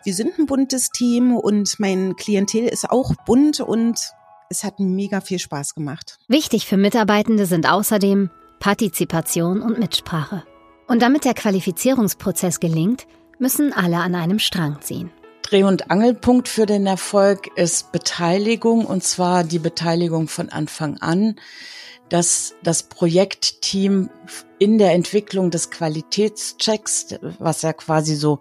Wir 0.04 0.14
sind 0.14 0.38
ein 0.38 0.46
buntes 0.46 0.90
Team 0.90 1.36
und 1.36 1.78
mein 1.78 2.16
Klientel 2.16 2.66
ist 2.66 2.88
auch 2.88 3.14
bunt 3.26 3.60
und 3.60 4.12
es 4.48 4.64
hat 4.64 4.80
mega 4.80 5.20
viel 5.20 5.38
Spaß 5.38 5.74
gemacht. 5.74 6.18
Wichtig 6.26 6.66
für 6.66 6.78
Mitarbeitende 6.78 7.44
sind 7.44 7.68
außerdem 7.70 8.30
Partizipation 8.60 9.60
und 9.60 9.78
Mitsprache. 9.78 10.42
Und 10.90 11.02
damit 11.02 11.24
der 11.24 11.34
Qualifizierungsprozess 11.34 12.58
gelingt, 12.58 13.06
müssen 13.38 13.72
alle 13.72 13.98
an 13.98 14.16
einem 14.16 14.40
Strang 14.40 14.80
ziehen. 14.80 15.12
Dreh- 15.42 15.62
und 15.62 15.88
Angelpunkt 15.88 16.48
für 16.48 16.66
den 16.66 16.84
Erfolg 16.84 17.46
ist 17.56 17.92
Beteiligung, 17.92 18.86
und 18.86 19.04
zwar 19.04 19.44
die 19.44 19.60
Beteiligung 19.60 20.26
von 20.26 20.48
Anfang 20.48 20.98
an, 20.98 21.36
dass 22.08 22.54
das 22.64 22.82
Projektteam 22.82 24.10
in 24.58 24.78
der 24.78 24.90
Entwicklung 24.90 25.52
des 25.52 25.70
Qualitätschecks, 25.70 27.14
was 27.38 27.62
ja 27.62 27.72
quasi 27.72 28.16
so 28.16 28.40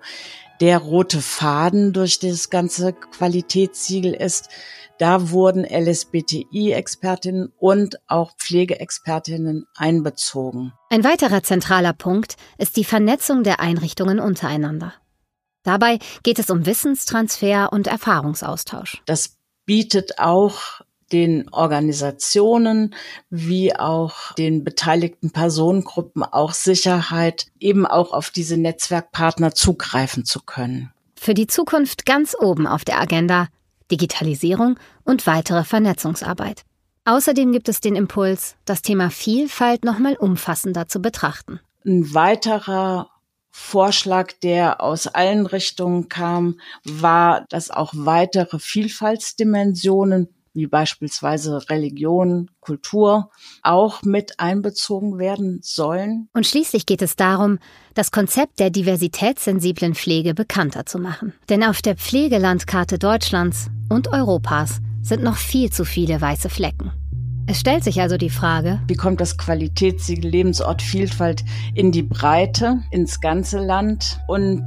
der 0.60 0.80
rote 0.80 1.22
Faden 1.22 1.94
durch 1.94 2.20
das 2.20 2.50
ganze 2.50 2.94
Qualitätssiegel 2.94 4.14
ist, 4.14 4.50
da 4.98 5.30
wurden 5.30 5.64
LSBTI-Expertinnen 5.64 7.54
und 7.58 8.00
auch 8.08 8.36
Pflegeexpertinnen 8.38 9.66
einbezogen. 9.76 10.74
Ein 10.90 11.06
weiterer 11.06 11.42
zentraler 11.42 11.94
Punkt 11.94 12.36
ist 12.58 12.76
die 12.76 12.84
Vernetzung 12.84 13.44
der 13.44 13.62
Einrichtungen 13.62 14.20
untereinander. 14.20 14.94
Dabei 15.64 16.00
geht 16.24 16.40
es 16.40 16.50
um 16.50 16.66
Wissenstransfer 16.66 17.72
und 17.72 17.88
Erfahrungsaustausch. 17.88 19.02
Das 19.06 19.38
bietet 19.66 20.20
auch 20.20 20.82
den 21.12 21.50
Organisationen 21.50 22.96
wie 23.30 23.76
auch 23.76 24.34
den 24.34 24.64
beteiligten 24.64 25.32
Personengruppen 25.32 26.24
auch 26.24 26.54
Sicherheit, 26.54 27.48
eben 27.60 27.86
auch 27.86 28.12
auf 28.12 28.30
diese 28.30 28.58
Netzwerkpartner 28.58 29.54
zugreifen 29.54 30.26
zu 30.26 30.42
können. 30.42 30.92
Für 31.16 31.34
die 31.34 31.48
Zukunft 31.48 32.06
ganz 32.06 32.36
oben 32.40 32.68
auf 32.68 32.86
der 32.86 33.00
Agenda 33.00 33.48
Digitalisierung 33.92 34.78
und 35.04 35.28
weitere 35.28 35.64
Vernetzungsarbeit. 35.64 36.64
Außerdem 37.06 37.52
gibt 37.52 37.70
es 37.70 37.82
den 37.82 37.96
Impuls, 37.96 38.56
das 38.66 38.82
Thema 38.82 39.10
Vielfalt 39.10 39.84
nochmal 39.84 40.16
umfassender 40.16 40.88
zu 40.88 41.02
betrachten. 41.02 41.60
Ein 41.86 42.14
weiterer 42.14 43.10
Vorschlag, 43.50 44.34
der 44.44 44.82
aus 44.82 45.08
allen 45.08 45.46
Richtungen 45.46 46.08
kam, 46.08 46.60
war, 46.84 47.46
dass 47.50 47.72
auch 47.72 47.94
weitere 47.96 48.60
Vielfaltsdimensionen 48.60 50.30
wie 50.54 50.68
beispielsweise 50.68 51.70
Religion, 51.70 52.50
Kultur, 52.60 53.30
auch 53.64 54.04
mit 54.04 54.40
einbezogen 54.40 55.18
werden 55.18 55.60
sollen. 55.62 56.30
Und 56.34 56.46
schließlich 56.46 56.86
geht 56.86 57.02
es 57.02 57.16
darum, 57.16 57.60
das 57.94 58.12
Konzept 58.12 58.60
der 58.60 58.70
diversitätssensiblen 58.70 59.96
Pflege 59.96 60.34
bekannter 60.34 60.86
zu 60.86 61.00
machen. 61.00 61.34
Denn 61.50 61.64
auf 61.64 61.82
der 61.82 61.96
Pflegelandkarte 61.96 63.00
Deutschlands 63.00 63.70
und 63.90 64.10
Europas 64.10 64.80
sind 65.02 65.24
noch 65.24 65.38
viel 65.38 65.72
zu 65.72 65.86
viele 65.86 66.22
weiße 66.22 66.50
Flecken. 66.50 66.92
Es 67.48 67.62
stellt 67.62 67.84
sich 67.84 68.00
also 68.00 68.16
die 68.16 68.30
Frage, 68.30 68.80
wie 68.88 68.96
kommt 68.96 69.20
das 69.20 69.36
Qualitätssiegel 69.36 70.30
Lebensort 70.30 70.84
Vielfalt 70.84 71.44
in 71.74 71.92
die 71.92 72.04
Breite, 72.04 72.84
ins 72.92 73.20
ganze 73.22 73.58
Land? 73.58 74.20
Und 74.28 74.66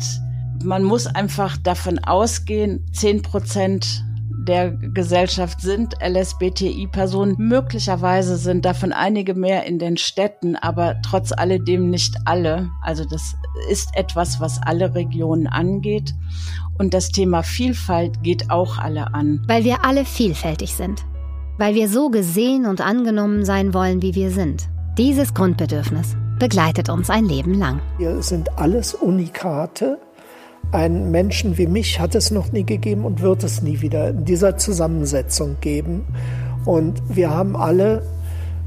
man 0.64 0.82
muss 0.82 1.06
einfach 1.06 1.56
davon 1.56 2.00
ausgehen, 2.00 2.84
10 2.92 3.22
Prozent 3.22 4.04
der 4.44 4.70
Gesellschaft 4.70 5.60
sind 5.60 5.94
LSBTI-Personen. 6.02 7.36
Möglicherweise 7.38 8.36
sind 8.36 8.64
davon 8.64 8.92
einige 8.92 9.34
mehr 9.34 9.64
in 9.66 9.78
den 9.78 9.96
Städten, 9.96 10.56
aber 10.56 10.96
trotz 11.02 11.32
alledem 11.32 11.90
nicht 11.90 12.16
alle. 12.24 12.70
Also 12.82 13.04
das 13.04 13.34
ist 13.68 13.90
etwas, 13.94 14.40
was 14.40 14.60
alle 14.62 14.94
Regionen 14.94 15.46
angeht. 15.46 16.14
Und 16.78 16.94
das 16.94 17.10
Thema 17.10 17.42
Vielfalt 17.42 18.22
geht 18.22 18.50
auch 18.50 18.78
alle 18.78 19.14
an. 19.14 19.42
Weil 19.46 19.64
wir 19.64 19.84
alle 19.84 20.04
vielfältig 20.04 20.74
sind 20.74 21.04
weil 21.58 21.74
wir 21.74 21.88
so 21.88 22.10
gesehen 22.10 22.66
und 22.66 22.80
angenommen 22.80 23.44
sein 23.44 23.74
wollen, 23.74 24.02
wie 24.02 24.14
wir 24.14 24.30
sind. 24.30 24.68
Dieses 24.98 25.32
Grundbedürfnis 25.32 26.16
begleitet 26.38 26.88
uns 26.88 27.08
ein 27.08 27.24
Leben 27.24 27.54
lang. 27.54 27.80
Wir 27.98 28.20
sind 28.22 28.58
alles 28.58 28.94
Unikate. 28.94 29.98
Einen 30.72 31.10
Menschen 31.10 31.58
wie 31.58 31.66
mich 31.66 32.00
hat 32.00 32.14
es 32.14 32.30
noch 32.30 32.50
nie 32.50 32.64
gegeben 32.64 33.04
und 33.04 33.20
wird 33.20 33.44
es 33.44 33.60
nie 33.60 33.82
wieder 33.82 34.08
in 34.08 34.24
dieser 34.24 34.56
Zusammensetzung 34.56 35.58
geben. 35.60 36.06
Und 36.64 37.02
wir 37.08 37.30
haben 37.30 37.56
alle 37.56 38.02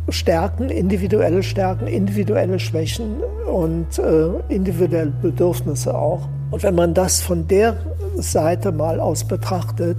Stärken, 0.09 0.69
individuelle 0.69 1.41
Stärken, 1.41 1.87
individuelle 1.87 2.59
Schwächen 2.59 3.23
und 3.51 3.97
äh, 3.97 4.27
individuelle 4.53 5.11
Bedürfnisse 5.19 5.97
auch. 5.97 6.29
Und 6.51 6.61
wenn 6.61 6.75
man 6.75 6.93
das 6.93 7.21
von 7.21 7.47
der 7.47 7.75
Seite 8.17 8.71
mal 8.71 8.99
aus 8.99 9.23
betrachtet, 9.23 9.97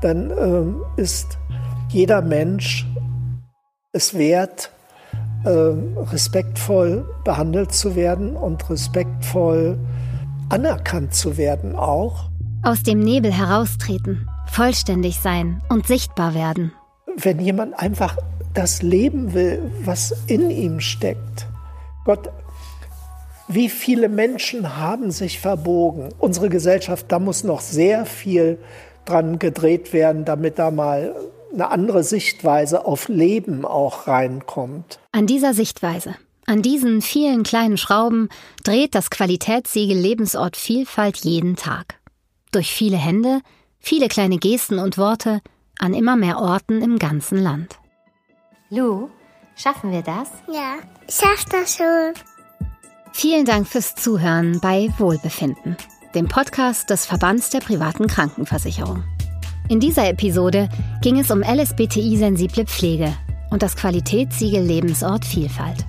dann 0.00 0.30
äh, 0.96 1.00
ist 1.00 1.38
jeder 1.88 2.22
Mensch 2.22 2.86
es 3.92 4.16
wert, 4.16 4.70
äh, 5.44 5.50
respektvoll 5.50 7.04
behandelt 7.24 7.72
zu 7.72 7.96
werden 7.96 8.36
und 8.36 8.70
respektvoll 8.70 9.76
anerkannt 10.48 11.14
zu 11.14 11.36
werden 11.36 11.76
auch. 11.76 12.30
Aus 12.62 12.82
dem 12.82 13.00
Nebel 13.00 13.32
heraustreten, 13.32 14.28
vollständig 14.46 15.18
sein 15.20 15.62
und 15.68 15.86
sichtbar 15.86 16.34
werden. 16.34 16.72
Wenn 17.16 17.40
jemand 17.40 17.78
einfach 17.78 18.16
das 18.54 18.82
leben 18.82 19.34
will, 19.34 19.70
was 19.84 20.14
in 20.26 20.50
ihm 20.50 20.80
steckt. 20.80 21.46
Gott, 22.04 22.30
wie 23.46 23.68
viele 23.68 24.08
Menschen 24.08 24.76
haben 24.76 25.10
sich 25.10 25.40
verbogen? 25.40 26.10
Unsere 26.18 26.48
Gesellschaft, 26.48 27.06
da 27.08 27.18
muss 27.18 27.44
noch 27.44 27.60
sehr 27.60 28.04
viel 28.04 28.58
dran 29.04 29.38
gedreht 29.38 29.92
werden, 29.92 30.24
damit 30.24 30.58
da 30.58 30.70
mal 30.70 31.14
eine 31.52 31.70
andere 31.70 32.02
Sichtweise 32.02 32.84
auf 32.84 33.08
Leben 33.08 33.64
auch 33.64 34.06
reinkommt. 34.06 34.98
An 35.12 35.26
dieser 35.26 35.54
Sichtweise, 35.54 36.14
an 36.48 36.62
diesen 36.62 37.02
vielen 37.02 37.42
kleinen 37.42 37.76
Schrauben 37.76 38.30
dreht 38.64 38.94
das 38.94 39.10
Qualitätssiegel 39.10 39.98
Lebensort 39.98 40.56
Vielfalt 40.56 41.18
jeden 41.18 41.56
Tag. 41.56 42.00
Durch 42.52 42.72
viele 42.72 42.96
Hände, 42.96 43.42
viele 43.78 44.08
kleine 44.08 44.38
Gesten 44.38 44.78
und 44.78 44.96
Worte 44.96 45.42
an 45.78 45.92
immer 45.92 46.16
mehr 46.16 46.38
Orten 46.38 46.80
im 46.80 46.98
ganzen 46.98 47.42
Land. 47.42 47.78
Lu, 48.70 49.10
schaffen 49.56 49.92
wir 49.92 50.00
das? 50.00 50.30
Ja, 50.50 50.76
ich 51.06 51.16
schaff 51.16 51.44
das 51.50 51.76
schon. 51.76 52.14
Vielen 53.12 53.44
Dank 53.44 53.68
fürs 53.68 53.94
Zuhören 53.94 54.58
bei 54.60 54.88
Wohlbefinden, 54.96 55.76
dem 56.14 56.28
Podcast 56.28 56.88
des 56.88 57.04
Verbands 57.04 57.50
der 57.50 57.60
privaten 57.60 58.06
Krankenversicherung. 58.06 59.04
In 59.68 59.80
dieser 59.80 60.08
Episode 60.08 60.70
ging 61.02 61.18
es 61.18 61.30
um 61.30 61.42
LSBTI-sensible 61.42 62.64
Pflege 62.64 63.14
und 63.50 63.62
das 63.62 63.76
Qualitätssiegel 63.76 64.62
Lebensort 64.62 65.26
Vielfalt. 65.26 65.84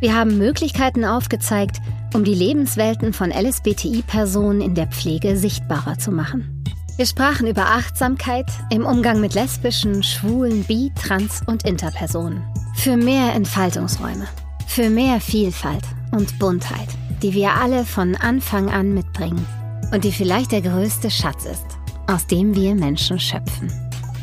Wir 0.00 0.14
haben 0.14 0.38
Möglichkeiten 0.38 1.04
aufgezeigt, 1.04 1.78
um 2.14 2.24
die 2.24 2.34
Lebenswelten 2.34 3.12
von 3.12 3.30
LSBTI-Personen 3.30 4.60
in 4.60 4.74
der 4.74 4.86
Pflege 4.86 5.36
sichtbarer 5.36 5.98
zu 5.98 6.12
machen. 6.12 6.64
Wir 6.96 7.06
sprachen 7.06 7.46
über 7.46 7.66
Achtsamkeit 7.66 8.46
im 8.70 8.84
Umgang 8.84 9.20
mit 9.20 9.34
lesbischen, 9.34 10.02
schwulen, 10.02 10.64
bi-, 10.64 10.92
trans- 10.94 11.42
und 11.46 11.64
interpersonen. 11.64 12.42
Für 12.76 12.96
mehr 12.96 13.34
Entfaltungsräume, 13.34 14.26
für 14.66 14.90
mehr 14.90 15.20
Vielfalt 15.20 15.84
und 16.12 16.38
Buntheit, 16.38 16.88
die 17.22 17.34
wir 17.34 17.52
alle 17.52 17.84
von 17.84 18.16
Anfang 18.16 18.68
an 18.70 18.94
mitbringen 18.94 19.46
und 19.92 20.04
die 20.04 20.12
vielleicht 20.12 20.52
der 20.52 20.62
größte 20.62 21.10
Schatz 21.10 21.44
ist 21.44 21.78
aus 22.08 22.26
dem 22.26 22.54
wir 22.54 22.74
Menschen 22.74 23.20
schöpfen. 23.20 23.70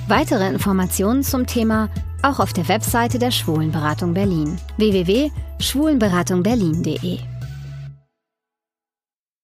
Weitere 0.08 0.48
Informationen 0.48 1.24
zum 1.24 1.48
Thema 1.48 1.90
auch 2.22 2.40
auf 2.40 2.54
der 2.54 2.68
Webseite 2.68 3.18
der 3.18 3.32
Schwulenberatung 3.32 4.14
Berlin 4.14 4.56
www.schwulenberatungberlin.de. 4.78 7.35